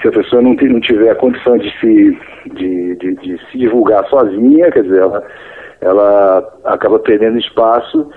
se 0.00 0.08
a 0.08 0.12
pessoa 0.12 0.42
não, 0.42 0.54
não 0.54 0.80
tiver 0.80 1.10
a 1.10 1.14
condição 1.14 1.58
de 1.58 1.70
se, 1.78 2.18
de, 2.54 2.96
de, 2.96 3.14
de 3.16 3.38
se 3.50 3.58
divulgar 3.58 4.06
sozinha, 4.08 4.70
quer 4.70 4.82
dizer, 4.82 5.00
ela, 5.00 5.22
ela 5.80 6.58
acaba 6.64 6.98
perdendo 6.98 7.38
espaço 7.38 8.08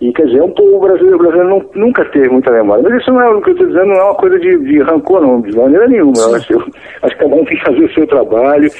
e 0.00 0.12
quer 0.12 0.26
dizer, 0.26 0.42
um 0.42 0.50
povo 0.50 0.80
brasileiro, 0.80 1.16
o 1.16 1.18
brasileiro 1.18 1.48
não, 1.50 1.86
nunca 1.86 2.04
teve 2.06 2.28
muita 2.28 2.52
memória. 2.52 2.84
Mas 2.88 3.00
isso 3.02 3.10
não 3.10 3.20
é 3.20 3.28
o 3.30 3.42
que 3.42 3.50
eu 3.50 3.54
estou 3.54 3.66
dizendo, 3.66 3.86
não 3.86 3.96
é 3.96 4.04
uma 4.04 4.14
coisa 4.14 4.38
de, 4.38 4.58
de 4.58 4.82
rancor, 4.82 5.20
não, 5.20 5.40
de 5.40 5.56
maneira 5.56 5.88
nenhuma. 5.88 6.18
Eu 6.18 6.34
acho, 6.36 6.52
eu, 6.52 6.60
acho 7.02 7.16
que 7.16 7.24
cada 7.24 7.34
um 7.34 7.44
tem 7.44 7.58
que 7.58 7.64
fazer 7.64 7.84
o 7.84 7.94
seu 7.94 8.06
trabalho 8.06 8.70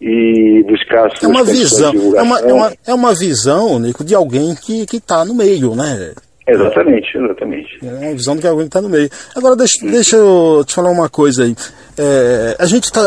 e 0.00 0.64
buscar 0.68 1.10
suas 1.10 1.24
é 1.24 1.26
uma 1.26 1.44
visão 1.44 1.92
é 2.16 2.22
uma, 2.22 2.40
é, 2.40 2.52
uma, 2.52 2.72
é 2.88 2.94
uma 2.94 3.14
visão, 3.14 3.78
Nico, 3.78 4.04
de 4.04 4.14
alguém 4.14 4.54
que 4.54 4.84
está 4.92 5.24
no 5.24 5.34
meio, 5.34 5.74
né? 5.74 6.12
Exatamente, 6.48 7.16
exatamente. 7.16 7.78
É 7.82 8.06
uma 8.06 8.12
visão 8.12 8.34
de 8.34 8.46
alguém 8.46 8.64
que 8.64 8.68
está 8.68 8.80
no 8.80 8.88
meio. 8.88 9.10
Agora, 9.36 9.54
deixa, 9.54 9.86
deixa 9.86 10.16
eu 10.16 10.64
te 10.66 10.74
falar 10.74 10.90
uma 10.90 11.08
coisa 11.08 11.44
aí. 11.44 11.54
É, 11.98 12.56
a 12.58 12.66
gente 12.66 12.84
está 12.84 13.02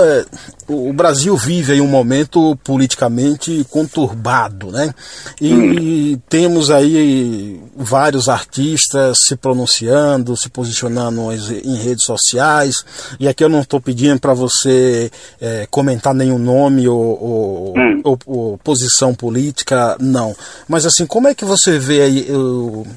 o 0.71 0.93
Brasil 0.93 1.35
vive 1.35 1.73
aí 1.73 1.81
um 1.81 1.87
momento 1.87 2.55
politicamente 2.63 3.65
conturbado, 3.69 4.71
né? 4.71 4.93
E 5.39 5.53
hum. 5.53 6.21
temos 6.29 6.71
aí 6.71 7.59
vários 7.75 8.29
artistas 8.29 9.17
se 9.27 9.35
pronunciando, 9.35 10.37
se 10.37 10.49
posicionando 10.49 11.31
em 11.31 11.75
redes 11.75 12.05
sociais. 12.05 12.75
E 13.19 13.27
aqui 13.27 13.43
eu 13.43 13.49
não 13.49 13.61
estou 13.61 13.81
pedindo 13.81 14.19
para 14.19 14.33
você 14.33 15.11
é, 15.39 15.67
comentar 15.69 16.13
nenhum 16.13 16.37
nome 16.37 16.87
ou, 16.87 16.99
ou, 16.99 17.73
hum. 17.77 18.01
ou, 18.03 18.19
ou, 18.25 18.57
posição 18.59 19.13
política, 19.13 19.97
não. 19.99 20.35
Mas 20.67 20.85
assim, 20.85 21.05
como 21.05 21.27
é 21.27 21.35
que 21.35 21.45
você 21.45 21.77
vê 21.77 22.01
aí 22.01 22.27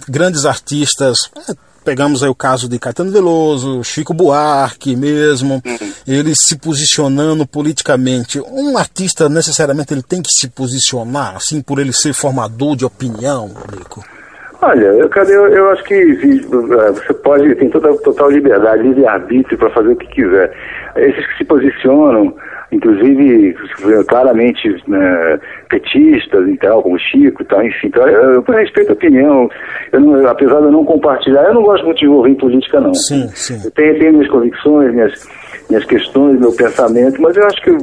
grandes 0.09 0.45
artistas? 0.45 1.17
É, 1.49 1.55
pegamos 1.85 2.23
aí 2.23 2.29
o 2.29 2.35
caso 2.35 2.69
de 2.69 2.79
Caetano 2.79 3.13
Veloso, 3.13 3.85
Chico 3.85 4.15
Buarque 4.15 4.97
mesmo, 4.97 5.63
uhum. 5.65 5.93
eles 6.07 6.39
se 6.41 6.59
posicionando 6.59 7.47
politicamente. 7.47 8.41
Um 8.41 8.79
artista 8.79 9.29
necessariamente 9.29 9.93
ele 9.93 10.03
tem 10.03 10.23
que 10.23 10.31
se 10.31 10.49
posicionar, 10.49 11.37
assim, 11.37 11.61
por 11.61 11.79
ele 11.79 11.93
ser 11.93 12.15
formador 12.15 12.77
de 12.77 12.85
opinião, 12.85 13.51
Rico? 13.71 14.03
Olha, 14.63 14.87
eu, 14.87 15.11
eu, 15.11 15.49
eu 15.49 15.71
acho 15.71 15.85
que 15.85 15.95
é, 15.95 16.91
você 16.91 17.13
pode, 17.13 17.55
tem 17.57 17.69
toda 17.69 17.95
total 17.99 18.31
liberdade, 18.31 18.83
livre-arbítrio 18.83 19.59
para 19.59 19.69
fazer 19.71 19.91
o 19.91 19.97
que 19.97 20.07
quiser. 20.07 20.51
Esses 20.97 21.27
que 21.27 21.39
se 21.39 21.45
posicionam 21.45 22.35
inclusive 22.73 23.55
claramente 24.09 24.83
né, 24.87 25.39
petistas 25.69 26.49
e 26.49 26.57
tal, 26.57 26.83
como 26.83 26.99
Chico 26.99 27.43
e 27.43 27.45
tal, 27.45 27.65
enfim. 27.65 27.89
Então, 27.89 28.07
eu, 28.09 28.35
eu 28.35 28.43
respeito 28.43 28.91
a 28.91 28.95
opinião, 28.95 29.49
eu 29.93 30.01
não, 30.01 30.27
apesar 30.27 30.61
de 30.61 30.67
eu 30.67 30.73
não 30.73 30.85
compartilhar, 30.85 31.45
eu 31.45 31.55
não 31.55 31.63
gosto 31.63 31.85
muito 31.85 31.99
de 31.99 32.07
envolver 32.07 32.31
em 32.31 32.35
política, 32.35 32.81
não. 32.81 32.95
Sim, 32.95 33.29
sim. 33.29 33.61
Eu 33.65 33.71
tenho, 33.71 33.99
tenho 33.99 34.13
minhas 34.13 34.29
convicções, 34.29 34.93
minhas, 34.93 35.29
minhas 35.69 35.85
questões, 35.85 36.41
meu 36.41 36.53
pensamento, 36.53 37.21
mas 37.21 37.37
eu 37.37 37.47
acho 37.47 37.63
que 37.63 37.71
eu, 37.71 37.79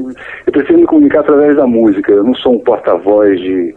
eu 0.46 0.52
prefiro 0.52 0.80
me 0.80 0.86
comunicar 0.86 1.22
através 1.22 1.56
da 1.56 1.68
música. 1.68 2.12
Eu 2.12 2.24
não 2.24 2.36
sou 2.36 2.56
um 2.56 2.60
porta-voz 2.60 3.40
de, 3.40 3.76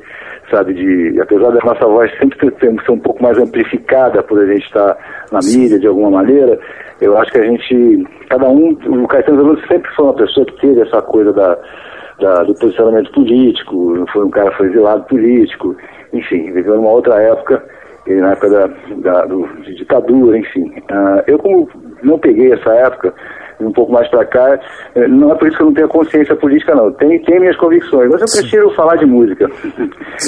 sabe, 0.50 0.74
de, 0.74 1.20
apesar 1.20 1.50
da 1.50 1.60
nossa 1.64 1.86
voz 1.86 2.10
sempre 2.18 2.52
ser 2.60 2.90
um 2.90 2.98
pouco 2.98 3.22
mais 3.22 3.38
amplificada 3.38 4.22
por 4.22 4.38
a 4.38 4.46
gente 4.46 4.64
estar 4.66 4.96
na 5.32 5.40
mídia 5.40 5.78
de 5.78 5.86
alguma 5.86 6.10
maneira, 6.10 6.58
eu 7.00 7.16
acho 7.18 7.32
que 7.32 7.38
a 7.38 7.44
gente, 7.44 8.06
cada 8.28 8.48
um, 8.48 8.70
o 8.72 9.08
Caetano 9.08 9.38
Veloso 9.38 9.62
sempre 9.66 9.90
foi 9.94 10.04
uma 10.04 10.14
pessoa 10.14 10.46
que 10.46 10.60
teve 10.60 10.80
essa 10.80 11.02
coisa 11.02 11.32
da, 11.32 11.58
da, 12.20 12.44
do 12.44 12.54
posicionamento 12.54 13.10
político, 13.12 14.04
foi 14.12 14.24
um 14.24 14.30
cara 14.30 14.52
foi 14.52 14.68
exilado 14.68 15.04
político, 15.04 15.76
enfim, 16.12 16.52
viveu 16.52 16.76
numa 16.76 16.90
outra 16.90 17.20
época, 17.20 17.62
na 18.06 18.32
época 18.32 18.50
da, 18.50 18.70
da 18.96 19.26
do, 19.26 19.46
de 19.62 19.74
ditadura, 19.74 20.38
enfim. 20.38 20.72
Uh, 20.90 21.22
eu 21.26 21.38
como 21.38 21.68
não 22.02 22.18
peguei 22.18 22.52
essa 22.52 22.72
época, 22.74 23.14
um 23.60 23.72
pouco 23.72 23.92
mais 23.92 24.08
para 24.08 24.24
cá, 24.24 24.58
eh, 24.94 25.08
não 25.08 25.32
é 25.32 25.34
por 25.34 25.48
isso 25.48 25.56
que 25.56 25.62
eu 25.62 25.66
não 25.66 25.74
tenho 25.74 25.88
consciência 25.88 26.36
política, 26.36 26.74
não. 26.74 26.92
Tem, 26.92 27.18
tem 27.20 27.40
minhas 27.40 27.56
convicções, 27.56 28.10
mas 28.10 28.20
eu 28.20 28.40
prefiro 28.40 28.70
Sim. 28.70 28.76
falar 28.76 28.96
de 28.96 29.06
música. 29.06 29.50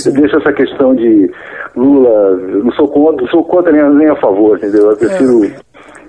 Eu 0.05 0.13
deixo 0.13 0.37
essa 0.37 0.53
questão 0.53 0.95
de 0.95 1.31
Lula, 1.75 2.37
não 2.37 2.73
sou 2.73 2.89
contra, 2.89 3.23
não 3.23 3.29
sou 3.31 3.45
contra 3.45 3.73
nem, 3.73 3.83
nem 3.95 4.09
a 4.09 4.17
favor, 4.17 4.57
entendeu? 4.57 4.91
Eu 4.91 4.97
prefiro. 4.97 5.45
É 5.45 5.51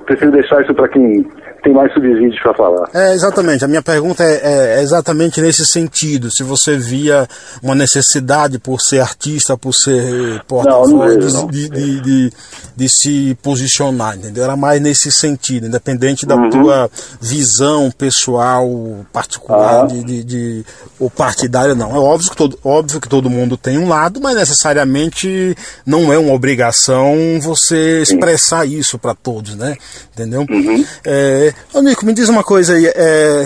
prefiro 0.06 0.32
deixar 0.32 0.62
isso 0.62 0.74
para 0.74 0.88
quem 0.88 1.26
tem 1.68 1.74
mais 1.74 1.94
subsídios 1.94 2.40
para 2.42 2.54
falar. 2.54 2.90
É, 2.94 3.14
exatamente. 3.14 3.66
A 3.66 3.68
minha 3.68 3.82
pergunta 3.82 4.24
é, 4.24 4.78
é, 4.78 4.82
exatamente 4.82 5.42
nesse 5.42 5.66
sentido. 5.66 6.32
Se 6.32 6.44
você 6.44 6.78
via 6.78 7.28
uma 7.62 7.76
necessidade 7.76 8.58
por 8.58 8.80
ser 8.80 9.02
artista, 9.02 9.58
por 9.58 9.74
ser 9.74 10.42
porta-voz, 10.48 11.18
de, 11.52 11.70
de, 11.70 12.02
de, 12.02 12.34
de, 12.76 12.90
se 12.90 13.38
posicionar, 13.42 14.16
entendeu? 14.16 14.46
Era 14.46 14.56
mais 14.56 14.82
nesse 14.82 15.12
sentido, 15.12 15.68
independente 15.68 16.26
da 16.26 16.36
uhum. 16.36 16.50
tua 16.50 16.90
visão 17.20 17.92
pessoal, 17.92 18.66
particular, 19.12 19.88
uhum. 19.88 20.04
de, 20.04 20.24
de, 20.24 20.66
ou 20.98 21.10
partidária, 21.10 21.76
não. 21.76 21.94
É 21.94 22.00
óbvio 22.00 22.30
que, 22.30 22.38
todo, 22.38 22.58
óbvio 22.64 23.02
que 23.02 23.10
todo 23.10 23.30
mundo 23.30 23.58
tem 23.58 23.78
um 23.78 23.90
lado, 23.90 24.22
mas 24.22 24.36
necessariamente 24.36 25.54
não 25.86 26.14
é 26.14 26.18
uma 26.18 26.34
obrigação 26.34 27.16
você 27.42 28.02
expressar 28.02 28.66
Sim. 28.66 28.78
isso 28.78 28.98
para 28.98 29.14
todos, 29.14 29.56
né? 29.58 29.76
Entendeu? 30.14 30.46
Uhum. 30.50 30.84
É, 31.06 31.54
Ô 31.74 31.82
Nico, 31.82 32.06
me 32.06 32.14
diz 32.14 32.30
uma 32.30 32.44
coisa 32.44 32.74
aí, 32.74 32.86
é, 32.86 33.46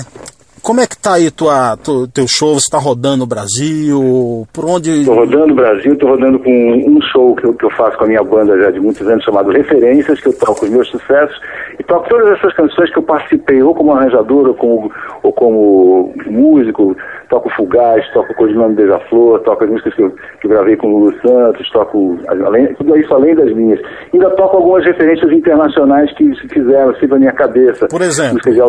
como 0.62 0.80
é 0.80 0.86
que 0.86 0.96
tá 0.98 1.14
aí 1.14 1.32
tua, 1.32 1.76
tu, 1.76 2.08
teu 2.08 2.28
show? 2.28 2.54
Você 2.54 2.66
está 2.68 2.78
rodando 2.78 3.24
o 3.24 3.28
Brasil? 3.28 4.48
Por 4.54 4.66
onde? 4.66 4.92
Estou 5.00 5.16
rodando 5.16 5.54
o 5.54 5.56
Brasil, 5.56 5.94
estou 5.94 6.10
rodando 6.10 6.38
com 6.40 6.52
um 6.52 7.02
show 7.12 7.36
que 7.36 7.46
eu, 7.46 7.54
que 7.56 7.66
eu 7.66 7.70
faço 7.72 7.98
com 7.98 8.04
a 8.04 8.08
minha 8.08 8.24
banda 8.24 8.56
já 8.60 8.70
de 8.70 8.80
muitos 8.80 9.08
anos, 9.08 9.24
chamado 9.24 9.50
Referências, 9.50 10.20
que 10.20 10.28
eu 10.28 10.34
toco 10.38 10.66
os 10.66 10.72
meus 10.72 10.88
sucessos, 10.90 11.36
e 11.80 11.84
toco 11.84 12.08
todas 12.08 12.38
essas 12.38 12.54
canções 12.54 12.92
que 12.92 13.00
eu 13.00 13.04
participei, 13.04 13.62
ou 13.64 13.74
como 13.74 13.92
arranjador, 13.92 14.50
ou 14.50 14.54
como, 14.54 14.92
ou 15.24 15.34
como 15.34 16.14
músico, 16.28 16.96
toco 17.32 17.50
Fugaz, 17.56 18.06
toco 18.14 18.36
Codinome 18.36 18.76
Beija-Flor, 18.76 19.40
toco 19.40 19.64
as 19.64 19.70
músicas 19.70 19.96
que 19.96 20.04
eu, 20.04 20.12
que 20.12 20.48
eu 20.48 20.50
gravei 20.50 20.76
com 20.76 20.88
o 20.88 21.00
Lulu 21.00 21.14
Santos, 21.26 21.68
toco 21.72 22.20
além, 22.28 22.76
tudo 22.76 22.98
isso 22.98 23.12
além 23.14 23.34
das 23.34 23.52
minhas. 23.56 23.80
Ainda 24.14 24.30
toco 24.32 24.58
algumas 24.58 24.86
referências 24.86 25.32
internacionais 25.32 26.14
que 26.18 26.26
se 26.36 26.48
fizeram 26.50 26.90
assim 26.92 27.08
na 27.08 27.18
minha 27.18 27.32
cabeça. 27.32 27.88
Por 27.88 28.02
exemplo? 28.02 28.34
Músicas 28.34 28.54
de, 28.54 28.62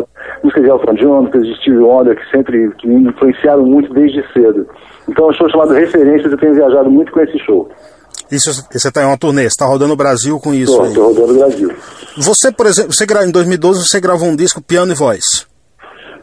músicas 0.45 0.63
de 0.63 0.71
Elton 0.71 0.95
John, 0.95 1.21
músicas 1.23 1.43
de 1.43 1.57
Steve 1.57 1.79
Wonder, 1.79 2.17
que 2.17 2.31
sempre 2.31 2.71
que 2.79 2.87
me 2.87 3.11
influenciaram 3.11 3.67
muito 3.67 3.93
desde 3.93 4.23
cedo. 4.33 4.67
Então 5.09 5.27
é 5.27 5.29
um 5.31 5.33
show 5.33 5.51
chamado 5.51 5.73
Referências, 5.73 6.31
eu 6.31 6.39
tenho 6.39 6.55
viajado 6.55 6.89
muito 6.89 7.11
com 7.11 7.21
esse 7.21 7.39
show. 7.41 7.69
Isso, 8.31 8.65
você 8.71 8.89
está 8.89 9.03
em 9.03 9.07
uma 9.07 9.19
turnê, 9.19 9.43
você 9.43 9.49
está 9.49 9.67
rodando 9.67 9.93
o 9.93 9.97
Brasil 9.97 10.39
com 10.39 10.55
isso? 10.55 10.81
Estou 10.85 11.09
rodando 11.09 11.35
o 11.35 11.39
Brasil. 11.39 11.71
Você, 12.17 12.53
por 12.53 12.67
exemplo, 12.67 12.93
você, 12.93 13.05
em 13.05 13.33
2012 13.33 13.89
você 13.89 14.01
gravou 14.01 14.29
um 14.29 14.37
disco 14.37 14.63
piano 14.63 14.93
e 14.93 14.95
voz 14.95 15.51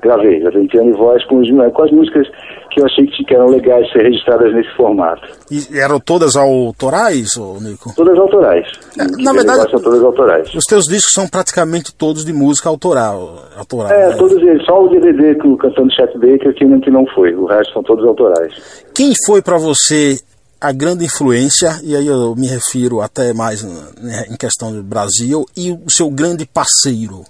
gravei, 0.02 0.40
gravei 0.40 0.68
piano 0.68 0.90
e 0.90 0.94
voz 0.94 1.24
com, 1.26 1.40
os, 1.40 1.50
com 1.50 1.84
as 1.84 1.92
músicas 1.92 2.28
que 2.72 2.82
eu 2.82 2.86
achei 2.86 3.06
que 3.08 3.34
eram 3.34 3.48
legais 3.48 3.86
de 3.88 3.94
ser 3.94 4.04
registradas 4.04 4.54
nesse 4.54 4.70
formato. 4.76 5.28
E 5.52 5.78
eram 5.78 6.00
todas 6.00 6.36
autorais, 6.36 7.30
Nico? 7.62 7.94
Todas 7.96 8.18
autorais. 8.18 8.68
É, 8.98 9.24
na 9.24 9.34
verdade, 9.34 9.70
são 9.72 9.82
todas 9.82 10.04
autorais. 10.04 10.54
Os 10.54 10.64
teus 10.66 10.86
discos 10.86 11.12
são 11.14 11.28
praticamente 11.28 11.94
todos 11.94 12.24
de 12.24 12.32
música 12.32 12.70
autoral. 12.70 13.44
autoral 13.58 13.92
é, 13.92 14.10
né? 14.10 14.16
todos 14.16 14.38
eles. 14.38 14.64
Só 14.66 14.84
o 14.84 14.90
DVD 14.90 15.36
que 15.36 15.48
o 15.48 15.58
cantando 15.58 15.92
Chet 15.94 16.14
Baker 16.18 16.54
que 16.54 16.66
não, 16.66 16.80
que 16.80 16.92
não 16.92 17.06
foi. 17.08 17.34
O 17.34 17.46
resto 17.46 17.74
são 17.74 17.84
todos 17.84 18.06
autorais. 18.06 18.86
Quem 18.94 19.14
foi 19.26 19.42
para 19.42 19.58
você 19.58 20.18
a 20.62 20.74
grande 20.74 21.06
influência, 21.06 21.80
e 21.84 21.96
aí 21.96 22.06
eu 22.06 22.36
me 22.36 22.48
refiro 22.48 23.00
até 23.00 23.34
mais 23.34 23.64
né, 23.64 24.26
em 24.30 24.36
questão 24.36 24.74
do 24.74 24.84
Brasil, 24.84 25.46
e 25.56 25.72
o 25.72 25.90
seu 25.90 26.10
grande 26.10 26.46
parceiro 26.46 27.24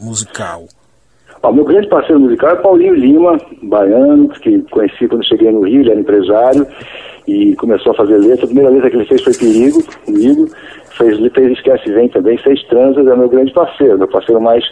musical? 0.00 0.64
Meu 1.42 1.64
grande 1.64 1.88
parceiro 1.88 2.20
musical 2.20 2.50
é 2.50 2.56
Paulinho 2.56 2.94
Lima, 2.94 3.38
baiano, 3.62 4.28
que 4.28 4.60
conheci 4.70 5.08
quando 5.08 5.26
cheguei 5.26 5.50
no 5.50 5.62
Rio, 5.62 5.80
ele 5.80 5.90
era 5.90 6.00
empresário 6.00 6.66
e 7.26 7.56
começou 7.56 7.92
a 7.92 7.94
fazer 7.94 8.18
letra. 8.18 8.44
A 8.44 8.48
primeira 8.48 8.70
letra 8.70 8.90
que 8.90 8.96
ele 8.96 9.06
fez 9.06 9.22
foi 9.22 9.32
Perigo, 9.34 9.82
comigo. 10.04 10.46
fez, 10.98 11.18
fez 11.32 11.52
Esquece 11.52 11.90
Vem 11.92 12.08
também, 12.08 12.38
Seis 12.38 12.62
Transas, 12.64 13.06
é 13.06 13.16
meu 13.16 13.28
grande 13.28 13.52
parceiro, 13.52 13.98
meu 13.98 14.06
parceiro 14.06 14.40
mais, 14.40 14.64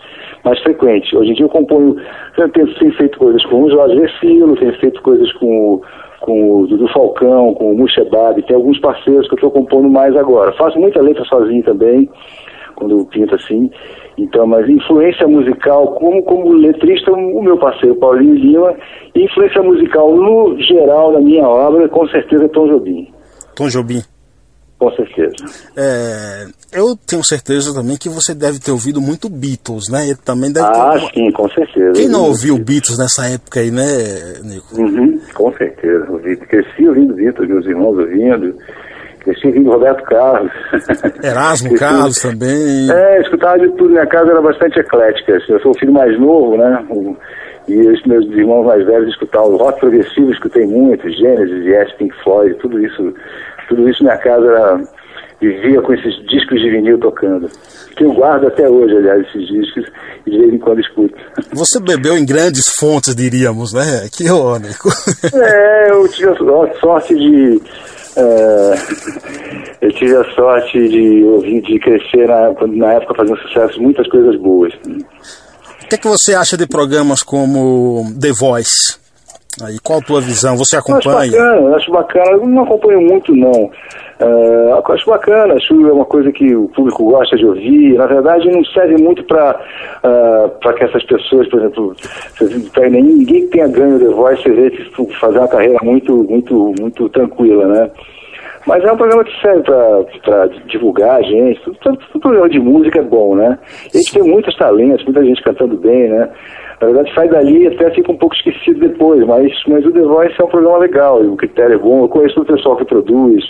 mais 0.45 0.61
frequente. 0.61 1.17
Hoje 1.17 1.31
em 1.31 1.35
dia 1.35 1.47
eu 1.47 1.51
componho, 1.51 1.97
eu 2.37 2.49
tenho, 2.51 2.73
tenho 2.75 2.93
feito 2.93 3.19
coisas 3.19 3.45
com 3.47 3.65
o 3.65 3.71
Jorge 3.71 3.99
Versilo, 3.99 4.57
tenho 4.57 4.79
feito 4.79 5.03
coisas 5.03 5.33
com 5.35 5.81
com 6.21 6.63
o 6.63 6.67
Dudu 6.67 6.89
Falcão, 6.89 7.55
com 7.55 7.73
o 7.73 7.79
Mushebab, 7.79 8.43
tem 8.43 8.57
alguns 8.57 8.79
parceiros 8.81 9.29
que 9.29 9.35
eu 9.35 9.37
estou 9.37 9.51
compondo 9.53 9.89
mais 9.89 10.17
agora. 10.17 10.53
Faço 10.53 10.79
muita 10.79 11.01
letra 11.01 11.25
sozinho 11.25 11.63
também, 11.63 12.11
quando 12.75 13.07
pinto 13.07 13.37
assim. 13.37 13.71
Então, 14.19 14.47
mas 14.47 14.69
influência 14.69 15.27
musical, 15.29 15.95
como, 15.95 16.23
como 16.25 16.53
letrista, 16.53 17.13
o 17.13 17.43
meu 17.43 17.57
parceiro 17.57 17.95
Paulinho 17.97 18.35
Lima, 18.35 18.75
influência 19.15 19.63
musical 19.63 20.15
no 20.15 20.61
geral 20.61 21.13
na 21.13 21.21
minha 21.21 21.47
obra, 21.47 21.89
com 21.89 22.07
certeza 22.09 22.45
é 22.45 22.49
Tom 22.49 22.67
Jobim. 22.67 23.09
Tom 23.55 23.69
Jobim. 23.69 24.03
Com 24.79 24.93
certeza. 24.93 25.35
É, 25.77 26.47
eu 26.73 26.97
tenho 26.97 27.25
certeza 27.25 27.75
também 27.75 27.97
que 27.97 28.09
você 28.09 28.33
deve 28.33 28.61
ter 28.61 28.71
ouvido 28.71 29.01
muito 29.01 29.29
Beatles, 29.29 29.91
né? 29.91 30.05
Ele 30.07 30.19
também 30.25 30.53
deve 30.53 30.69
ah, 30.69 30.93
ter... 30.93 31.15
sim, 31.15 31.33
com 31.33 31.49
certeza. 31.51 31.95
Quem 31.95 32.09
não 32.09 32.27
ouviu 32.27 32.57
Beatles 32.59 32.97
nessa 32.97 33.27
época 33.27 33.59
aí, 33.59 33.73
né, 33.73 33.85
Nico? 34.45 34.81
Uhum, 34.81 35.21
com 35.35 35.53
certeza. 35.55 36.07
Ouvi. 36.09 36.37
Cresci 36.37 36.87
ouvindo 36.87 37.15
Beatles, 37.15 37.49
meus 37.49 37.67
irmãos 37.67 37.99
ouvindo. 37.99 38.55
Cresci 39.29 39.47
ouvindo 39.49 39.71
Roberto 39.71 40.03
Carlos. 40.05 40.53
Erasmo 41.23 41.75
Carlos 41.75 42.17
também. 42.17 42.91
É, 42.91 43.21
escutava 43.21 43.59
de 43.59 43.69
tudo. 43.73 43.91
Minha 43.91 44.07
casa 44.07 44.31
era 44.31 44.41
bastante 44.41 44.79
eclética. 44.79 45.39
Eu 45.49 45.61
sou 45.61 45.73
o 45.73 45.79
filho 45.79 45.93
mais 45.93 46.19
novo, 46.19 46.57
né? 46.57 46.85
E 47.69 47.77
os 47.87 48.03
meus 48.07 48.25
irmãos 48.27 48.65
mais 48.65 48.85
velhos 48.87 49.11
escutavam 49.11 49.57
rock 49.57 49.81
progressivo, 49.81 50.33
escutei 50.33 50.67
muito, 50.67 51.07
Genesis, 51.11 51.67
Yes, 51.67 51.93
Pink 51.99 52.15
Floyd, 52.25 52.55
tudo 52.55 52.83
isso 52.83 53.13
tudo 53.69 53.87
isso 53.87 54.03
minha 54.03 54.17
casa 54.17 54.47
era, 54.47 54.81
vivia 55.41 55.83
com 55.83 55.93
esses 55.93 56.15
discos 56.27 56.59
de 56.61 56.71
vinil 56.71 56.99
tocando. 56.99 57.49
Que 57.97 58.05
eu 58.05 58.13
guardo 58.13 58.47
até 58.47 58.69
hoje, 58.69 58.97
aliás, 58.97 59.27
esses 59.27 59.47
discos, 59.47 59.85
e 60.27 60.31
de 60.31 60.39
vez 60.39 60.55
em 60.55 60.59
quando 60.59 60.81
escuto. 60.81 61.15
Você 61.53 61.79
bebeu 61.81 62.17
em 62.17 62.25
grandes 62.25 62.69
fontes, 62.79 63.15
diríamos, 63.15 63.73
né? 63.75 64.09
Que 64.11 64.25
irônico. 64.25 64.89
É, 65.35 65.91
eu 65.91 66.09
tive 66.09 66.31
a 66.31 66.81
sorte 66.81 67.15
de. 67.15 67.61
É, 68.19 68.75
eu 69.81 69.93
tive 69.93 70.17
a 70.17 70.25
sorte 70.35 70.89
de 70.89 71.23
ouvir, 71.25 71.63
de 71.63 71.79
crescer 71.79 72.27
na, 72.27 72.53
na 72.67 72.93
época 72.95 73.15
fazendo 73.15 73.39
sucesso, 73.39 73.81
muitas 73.81 74.09
coisas 74.09 74.35
boas. 74.41 74.73
O 74.75 75.89
que, 75.89 75.95
é 75.95 75.99
que 75.99 76.09
você 76.09 76.35
acha 76.35 76.57
de 76.57 76.67
programas 76.67 77.23
como 77.23 78.13
The 78.21 78.33
Voice? 78.33 78.98
Aí, 79.63 79.79
qual 79.83 79.99
a 79.99 80.03
tua 80.03 80.21
visão? 80.21 80.57
Você 80.57 80.77
acompanha? 80.77 81.21
Acho 81.21 81.31
bacana, 81.33 81.77
acho 81.77 81.91
bacana. 81.93 82.31
Eu 82.33 82.47
não 82.47 82.63
acompanho 82.63 83.01
muito, 83.01 83.35
não. 83.35 83.71
Uh, 84.21 84.93
acho 84.93 85.11
bacana, 85.11 85.55
acho 85.55 85.75
é 85.87 85.93
uma 85.93 86.05
coisa 86.05 86.33
que 86.33 86.55
o 86.55 86.69
público 86.69 87.05
gosta 87.05 87.37
de 87.37 87.47
ouvir. 87.47 87.97
Na 87.97 88.07
verdade, 88.07 88.51
não 88.51 88.65
serve 88.67 89.01
muito 89.01 89.23
para 89.25 89.61
uh, 90.05 90.75
que 90.75 90.85
essas 90.85 91.05
pessoas, 91.05 91.49
por 91.49 91.61
exemplo, 91.61 91.97
ninguém 92.91 93.43
que 93.43 93.49
tenha 93.49 93.69
ganho 93.69 93.99
The 93.99 94.09
Voice, 94.09 94.43
você 94.43 94.51
vê 94.51 94.71
que 94.71 95.21
fazer 95.21 95.39
uma 95.39 95.49
carreira 95.49 95.79
muito, 95.83 96.25
muito, 96.25 96.75
muito 96.81 97.09
tranquila, 97.09 97.67
né? 97.67 97.91
Mas 98.69 98.85
é 98.85 98.93
um 98.93 98.99
programa 98.99 99.25
que 99.25 99.41
serve 99.41 99.63
para 99.63 100.47
divulgar 100.67 101.21
a 101.21 101.23
gente. 101.23 101.59
Todo, 101.81 101.99
todo, 102.13 102.21
programa 102.21 102.51
de 102.51 102.59
música 102.61 102.99
é 102.99 103.03
bom, 103.03 103.35
né? 103.35 103.59
E 103.95 103.97
a 103.97 103.99
gente 103.99 104.13
tem 104.13 104.23
muitos 104.23 104.55
talentos, 104.57 105.07
muita 105.07 105.25
gente 105.25 105.43
cantando 105.43 105.79
bem, 105.79 106.11
né? 106.11 106.29
Na 106.79 106.87
verdade, 106.87 107.15
sai 107.15 107.31
dali 107.31 107.67
até 107.67 107.91
fica 107.93 108.13
um 108.13 108.19
pouco 108.19 108.37
esquecido 108.37 108.81
depois, 108.81 109.27
mas, 109.27 109.51
mas 109.67 109.87
o 109.87 109.91
The 109.91 110.03
Voice 110.03 110.35
é 110.39 110.45
um 110.45 110.49
programa 110.49 110.79
legal, 110.79 111.19
o 111.23 111.37
critério 111.37 111.77
é 111.77 111.79
bom. 111.79 112.03
Eu 112.03 112.09
conheço 112.09 112.43
o 112.43 112.45
pessoal 112.45 112.77
que 112.77 112.85
produz, 112.85 113.43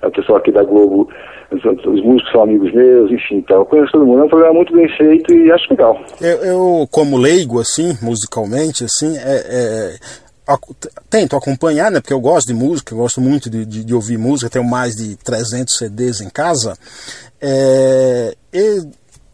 o 0.00 0.10
pessoal 0.12 0.38
aqui 0.38 0.52
da 0.52 0.62
Globo, 0.62 1.08
os 1.50 2.04
músicos 2.04 2.30
são 2.30 2.44
amigos 2.44 2.72
meus, 2.72 3.10
enfim, 3.10 3.38
então 3.38 3.58
eu 3.58 3.66
conheço 3.66 3.90
todo 3.90 4.06
mundo. 4.06 4.20
É 4.20 4.24
um 4.26 4.28
programa 4.28 4.54
muito 4.54 4.72
bem 4.72 4.88
feito 4.96 5.34
e 5.34 5.50
acho 5.50 5.66
legal. 5.70 6.00
Eu, 6.20 6.36
eu 6.44 6.88
como 6.88 7.18
leigo, 7.18 7.58
assim, 7.58 7.98
musicalmente, 8.00 8.84
assim, 8.84 9.18
é, 9.18 9.42
é, 9.44 9.94
tento 11.10 11.36
acompanhar, 11.36 11.90
né? 11.90 12.00
Porque 12.00 12.12
eu 12.12 12.20
gosto 12.20 12.46
de 12.46 12.54
música, 12.54 12.92
eu 12.92 12.98
gosto 12.98 13.20
muito 13.20 13.48
de, 13.50 13.64
de, 13.64 13.84
de 13.84 13.94
ouvir 13.94 14.18
música, 14.18 14.50
tenho 14.50 14.64
mais 14.64 14.94
de 14.94 15.16
300 15.16 15.74
CDs 15.74 16.20
em 16.20 16.30
casa. 16.30 16.76
É, 17.40 18.36
e 18.52 18.82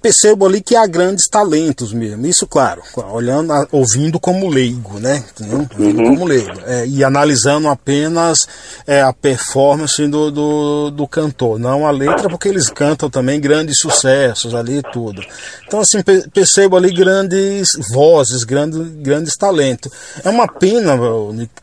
percebo 0.01 0.47
ali 0.47 0.61
que 0.61 0.77
há 0.77 0.87
grandes 0.87 1.29
talentos 1.29 1.93
mesmo. 1.93 2.27
Isso, 2.27 2.47
claro, 2.47 2.83
olhando, 3.13 3.53
ouvindo 3.73 4.19
como 4.21 4.49
leigo, 4.49 4.99
né? 4.99 5.25
Ouvindo 5.41 6.03
uhum. 6.03 6.15
como 6.15 6.25
leigo. 6.25 6.53
É, 6.67 6.87
e 6.87 7.03
analisando 7.03 7.69
apenas 7.69 8.39
é, 8.87 9.03
a 9.03 9.13
performance 9.13 10.07
do, 10.07 10.31
do, 10.31 10.91
do, 10.91 11.07
cantor, 11.07 11.59
não 11.59 11.87
a 11.87 11.91
letra, 11.91 12.29
porque 12.29 12.49
eles 12.49 12.71
cantam 12.71 13.11
também 13.11 13.41
grandes 13.41 13.81
sucessos 13.81 14.55
ali 14.55 14.79
e 14.79 14.83
tudo. 14.83 15.23
Então, 15.67 15.81
assim, 15.81 15.99
percebo 16.33 16.77
ali 16.77 16.93
grandes 16.93 17.69
vozes, 17.93 18.45
grandes, 18.45 18.81
grandes 19.03 19.37
talentos. 19.37 19.91
É 20.25 20.31
uma 20.31 20.47
pena 20.47 20.99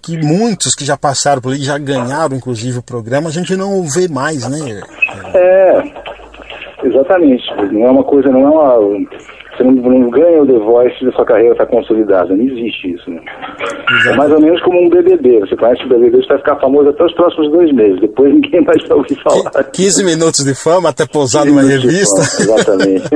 que 0.01 0.17
muitos 0.17 0.75
que 0.75 0.85
já 0.85 0.97
passaram 0.97 1.41
por 1.41 1.53
ali, 1.53 1.63
já 1.63 1.77
ganharam, 1.77 2.35
inclusive, 2.35 2.79
o 2.79 2.83
programa, 2.83 3.29
a 3.29 3.33
gente 3.33 3.55
não 3.55 3.83
vê 3.83 4.07
mais, 4.07 4.47
né? 4.47 4.83
É. 5.33 6.14
Exatamente. 6.95 7.43
Não 7.73 7.85
é 7.85 7.91
uma 7.91 8.03
coisa, 8.03 8.29
não 8.29 8.41
é 8.41 8.49
uma. 8.49 9.05
Você 9.55 9.63
não, 9.63 9.71
não 9.71 10.09
ganha 10.09 10.41
o 10.41 10.45
The 10.45 10.59
Voice 10.59 10.95
e 11.01 11.07
a 11.07 11.11
sua 11.13 11.25
carreira 11.25 11.51
está 11.53 11.65
consolidada. 11.65 12.35
Não 12.35 12.43
existe 12.43 12.93
isso, 12.93 13.09
né? 13.09 13.21
É 14.07 14.15
mais 14.15 14.31
ou 14.31 14.39
menos 14.39 14.61
como 14.61 14.81
um 14.81 14.89
BBB. 14.89 15.39
Você 15.41 15.55
conhece 15.55 15.83
o 15.83 15.89
BBB, 15.89 16.17
você 16.17 16.27
vai 16.27 16.37
ficar 16.39 16.55
famoso 16.57 16.89
até 16.89 17.03
os 17.03 17.13
próximos 17.13 17.51
dois 17.51 17.71
meses. 17.73 18.01
Depois 18.01 18.33
ninguém 18.33 18.61
mais 18.61 18.81
vai 18.87 18.97
ouvir 18.97 19.15
falar. 19.23 19.63
15 19.63 20.03
minutos 20.03 20.43
de 20.43 20.53
fama 20.53 20.89
até 20.89 21.05
pousar 21.05 21.45
numa 21.45 21.61
revista. 21.61 22.23
Fama, 22.23 22.57
exatamente. 22.57 23.09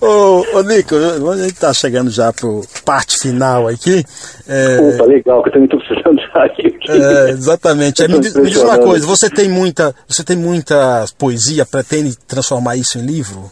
ô, 0.00 0.58
ô, 0.58 0.62
Nico, 0.62 0.94
a 0.94 1.36
gente 1.36 1.52
está 1.52 1.72
chegando 1.72 2.10
já 2.10 2.32
para 2.32 2.48
parte 2.84 3.16
final 3.18 3.68
aqui. 3.68 4.04
É... 4.48 4.94
Opa, 4.94 5.04
legal, 5.06 5.42
que 5.42 5.48
eu 5.48 5.52
também 5.52 5.64
estou 5.66 5.80
precisando 5.80 6.17
sair. 6.86 7.02
É, 7.02 7.30
exatamente. 7.30 8.02
É, 8.02 8.08
me, 8.08 8.20
diz, 8.20 8.34
me 8.34 8.50
diz 8.50 8.62
uma 8.62 8.78
coisa, 8.78 9.06
você 9.06 9.28
tem 9.30 9.48
muita, 9.48 9.94
você 10.06 10.24
tem 10.24 10.36
muita 10.36 11.04
poesia, 11.18 11.66
pretende 11.66 12.16
transformar 12.26 12.76
isso 12.76 12.98
em 12.98 13.06
livro? 13.06 13.50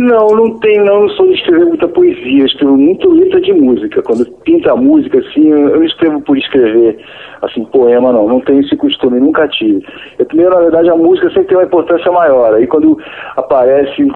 Não, 0.00 0.28
não 0.28 0.58
tem, 0.60 0.78
não. 0.78 1.02
Eu 1.02 1.10
sou 1.10 1.26
de 1.26 1.34
escrever 1.34 1.66
muita 1.66 1.86
poesia, 1.86 2.46
escrevo 2.46 2.74
muito 2.74 3.10
letra 3.10 3.38
de 3.38 3.52
música. 3.52 4.02
Quando 4.02 4.24
pinta 4.44 4.72
a 4.72 4.76
música, 4.76 5.18
assim, 5.18 5.46
eu 5.46 5.76
não 5.76 5.84
escrevo 5.84 6.22
por 6.22 6.38
escrever, 6.38 6.98
assim, 7.42 7.66
poema, 7.66 8.10
não. 8.10 8.26
Não 8.26 8.40
tenho 8.40 8.60
esse 8.60 8.74
costume, 8.78 9.20
nunca 9.20 9.46
tive. 9.48 9.84
Eu, 10.18 10.24
primeiro, 10.24 10.54
na 10.54 10.62
verdade, 10.62 10.88
a 10.88 10.96
música 10.96 11.28
sempre 11.28 11.48
tem 11.48 11.58
uma 11.58 11.66
importância 11.66 12.10
maior. 12.10 12.54
Aí 12.54 12.66
quando 12.66 12.98
aparece. 13.36 14.08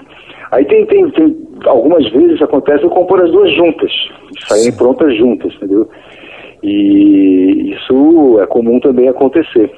Aí 0.53 0.65
tem, 0.65 0.87
tem, 0.87 1.11
tem 1.11 1.37
algumas 1.67 2.09
vezes 2.13 2.41
acontece 2.41 2.83
eu 2.85 2.91
compor 2.91 3.21
as 3.23 3.31
duas 3.31 3.55
juntas, 3.55 3.91
saírem 4.47 4.73
prontas 4.77 5.15
juntas, 5.17 5.53
entendeu? 5.55 5.87
E 6.65 7.75
isso 7.75 8.41
é 8.41 8.47
comum 8.47 8.81
também 8.81 9.09
acontecer. 9.09 9.71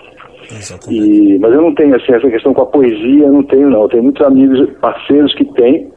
E, 0.89 1.39
mas 1.41 1.53
eu 1.53 1.61
não 1.61 1.75
tenho 1.75 1.97
assim, 1.97 2.13
essa 2.13 2.31
questão 2.31 2.55
com 2.55 2.63
a 2.63 2.67
poesia, 2.67 3.29
não 3.29 3.43
tenho 3.43 3.69
não. 3.69 3.83
Eu 3.83 3.89
tenho 3.89 4.05
muitos 4.05 4.25
amigos, 4.25 4.71
parceiros 4.81 5.35
que 5.35 5.45
têm, 5.55 5.91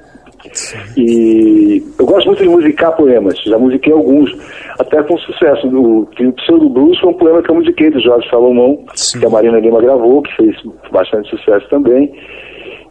e 0.97 1.83
eu 1.99 2.05
gosto 2.05 2.27
muito 2.27 2.43
de 2.43 2.49
musicar 2.49 2.95
poemas, 2.95 3.37
já 3.43 3.57
musiquei 3.57 3.91
alguns, 3.91 4.31
até 4.79 5.03
com 5.03 5.17
sucesso. 5.17 5.67
O, 5.67 6.01
o 6.01 6.33
Pseudo 6.33 6.69
Blues 6.69 6.99
foi 6.99 7.09
um 7.09 7.17
poema 7.17 7.43
que 7.43 7.51
eu 7.51 7.55
musiquei 7.55 7.89
do 7.89 7.99
Jorge 7.99 8.29
Salomão, 8.29 8.83
Sim. 8.95 9.19
que 9.19 9.25
a 9.25 9.29
Marina 9.29 9.59
Lima 9.59 9.81
gravou, 9.81 10.21
que 10.21 10.35
fez 10.35 10.55
bastante 10.91 11.29
sucesso 11.29 11.67
também. 11.69 12.11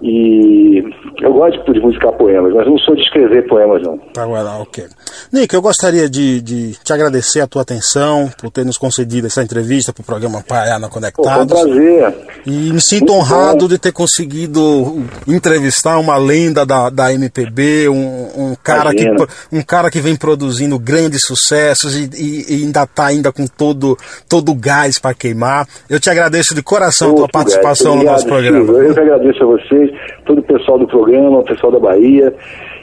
E 0.01 0.85
eu 1.21 1.33
gosto 1.33 1.73
de 1.73 1.81
musicar 1.81 2.13
poemas, 2.13 2.55
mas 2.55 2.67
não 2.67 2.79
sou 2.79 2.95
de 2.95 3.03
escrever 3.03 3.49
poemas, 3.49 3.83
não. 3.83 3.99
Tá, 4.13 4.27
well, 4.27 4.47
ok. 4.63 4.85
Nick, 5.33 5.55
eu 5.55 5.61
gostaria 5.61 6.09
de, 6.09 6.41
de, 6.41 6.73
te 6.83 6.93
agradecer 6.93 7.41
a 7.41 7.47
tua 7.47 7.63
atenção 7.63 8.31
por 8.41 8.51
ter 8.51 8.65
nos 8.65 8.79
concedido 8.79 9.27
essa 9.27 9.43
entrevista 9.43 9.93
para 9.93 10.01
o 10.01 10.05
programa 10.05 10.43
Paiana 10.47 10.89
Conectados. 10.89 11.61
Foi 11.61 11.71
um 11.71 11.75
prazer. 11.75 12.15
E 12.47 12.73
me 12.73 12.81
sinto 12.81 13.13
Muito 13.13 13.13
honrado 13.13 13.61
bom. 13.61 13.69
de 13.69 13.79
ter 13.79 13.93
conseguido 13.93 15.05
entrevistar 15.27 15.99
uma 15.99 16.17
lenda 16.17 16.65
da, 16.65 16.89
da 16.89 17.13
MPB, 17.13 17.89
um, 17.89 18.53
um 18.53 18.57
cara 18.63 18.95
que, 18.95 19.07
um 19.53 19.63
cara 19.63 19.91
que 19.91 20.01
vem 20.01 20.17
produzindo 20.17 20.79
grandes 20.79 21.21
sucessos 21.27 21.95
e, 21.95 22.09
e, 22.17 22.61
e 22.61 22.65
ainda 22.65 22.85
está 22.85 23.07
ainda 23.07 23.31
com 23.31 23.47
todo, 23.47 23.99
todo 24.29 24.53
o 24.53 24.55
gás 24.55 24.99
para 24.99 25.15
queimar. 25.15 25.67
Eu 25.91 26.01
te 26.01 26.09
agradeço 26.09 26.55
de 26.55 26.63
coração 26.63 27.13
a 27.13 27.15
tua 27.15 27.29
participação 27.29 27.93
Obrigado, 27.93 28.07
no 28.07 28.13
nosso 28.13 28.27
programa. 28.27 28.73
Eu 28.73 28.95
que 28.95 29.01
agradeço 29.01 29.43
a 29.43 29.47
vocês 29.47 29.91
todo 30.25 30.39
o 30.39 30.43
pessoal 30.43 30.79
do 30.79 30.87
programa, 30.87 31.41
o 31.41 31.45
pessoal 31.45 31.73
da 31.73 31.79
Bahia. 31.79 32.35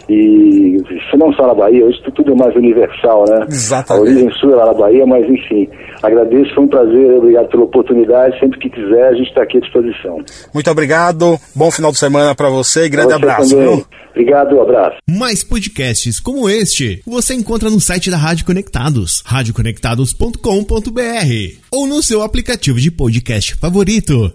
E 0.08 0.78
se 1.10 1.18
não 1.18 1.34
só 1.34 1.48
na 1.48 1.56
Bahia, 1.56 1.86
hoje 1.86 2.00
tudo 2.16 2.32
é 2.32 2.36
mais 2.36 2.56
universal, 2.56 3.26
né? 3.28 3.46
Exatamente. 3.50 4.08
A 4.08 4.12
origem 4.12 4.32
sua 4.40 4.54
é 4.54 4.56
lá 4.56 4.68
na 4.68 4.74
Bahia, 4.74 5.06
mas 5.06 5.28
enfim, 5.28 5.68
agradeço, 6.04 6.54
foi 6.54 6.64
um 6.64 6.68
prazer, 6.68 7.14
obrigado 7.14 7.50
pela 7.50 7.64
oportunidade. 7.64 8.40
Sempre 8.40 8.60
que 8.60 8.70
quiser, 8.70 9.08
a 9.08 9.14
gente 9.14 9.30
está 9.30 9.42
aqui 9.44 9.58
à 9.58 9.62
disposição. 9.62 10.18
Muito 10.54 10.70
obrigado, 10.70 11.40
bom 11.56 11.72
final 11.72 11.92
de 11.92 11.98
semana 11.98 12.36
para 12.36 12.50
você 12.50 12.86
e 12.86 12.90
grande 12.90 13.10
você 13.10 13.16
abraço. 13.16 13.58
Viu? 13.58 13.84
Obrigado, 14.12 14.56
um 14.56 14.62
abraço. 14.62 14.98
Mais 15.10 15.44
podcasts 15.44 16.22
como 16.22 16.50
este 16.50 17.02
você 17.06 17.34
encontra 17.34 17.70
no 17.70 17.82
site 17.82 18.10
da 18.10 18.18
Rádio 18.18 18.46
Conectados, 18.46 19.22
radioconectados.com.br 19.26 21.60
ou 21.72 21.86
no 21.86 22.02
seu 22.02 22.22
aplicativo 22.22 22.80
de 22.80 22.92
podcast 22.92 23.56
favorito. 23.56 24.34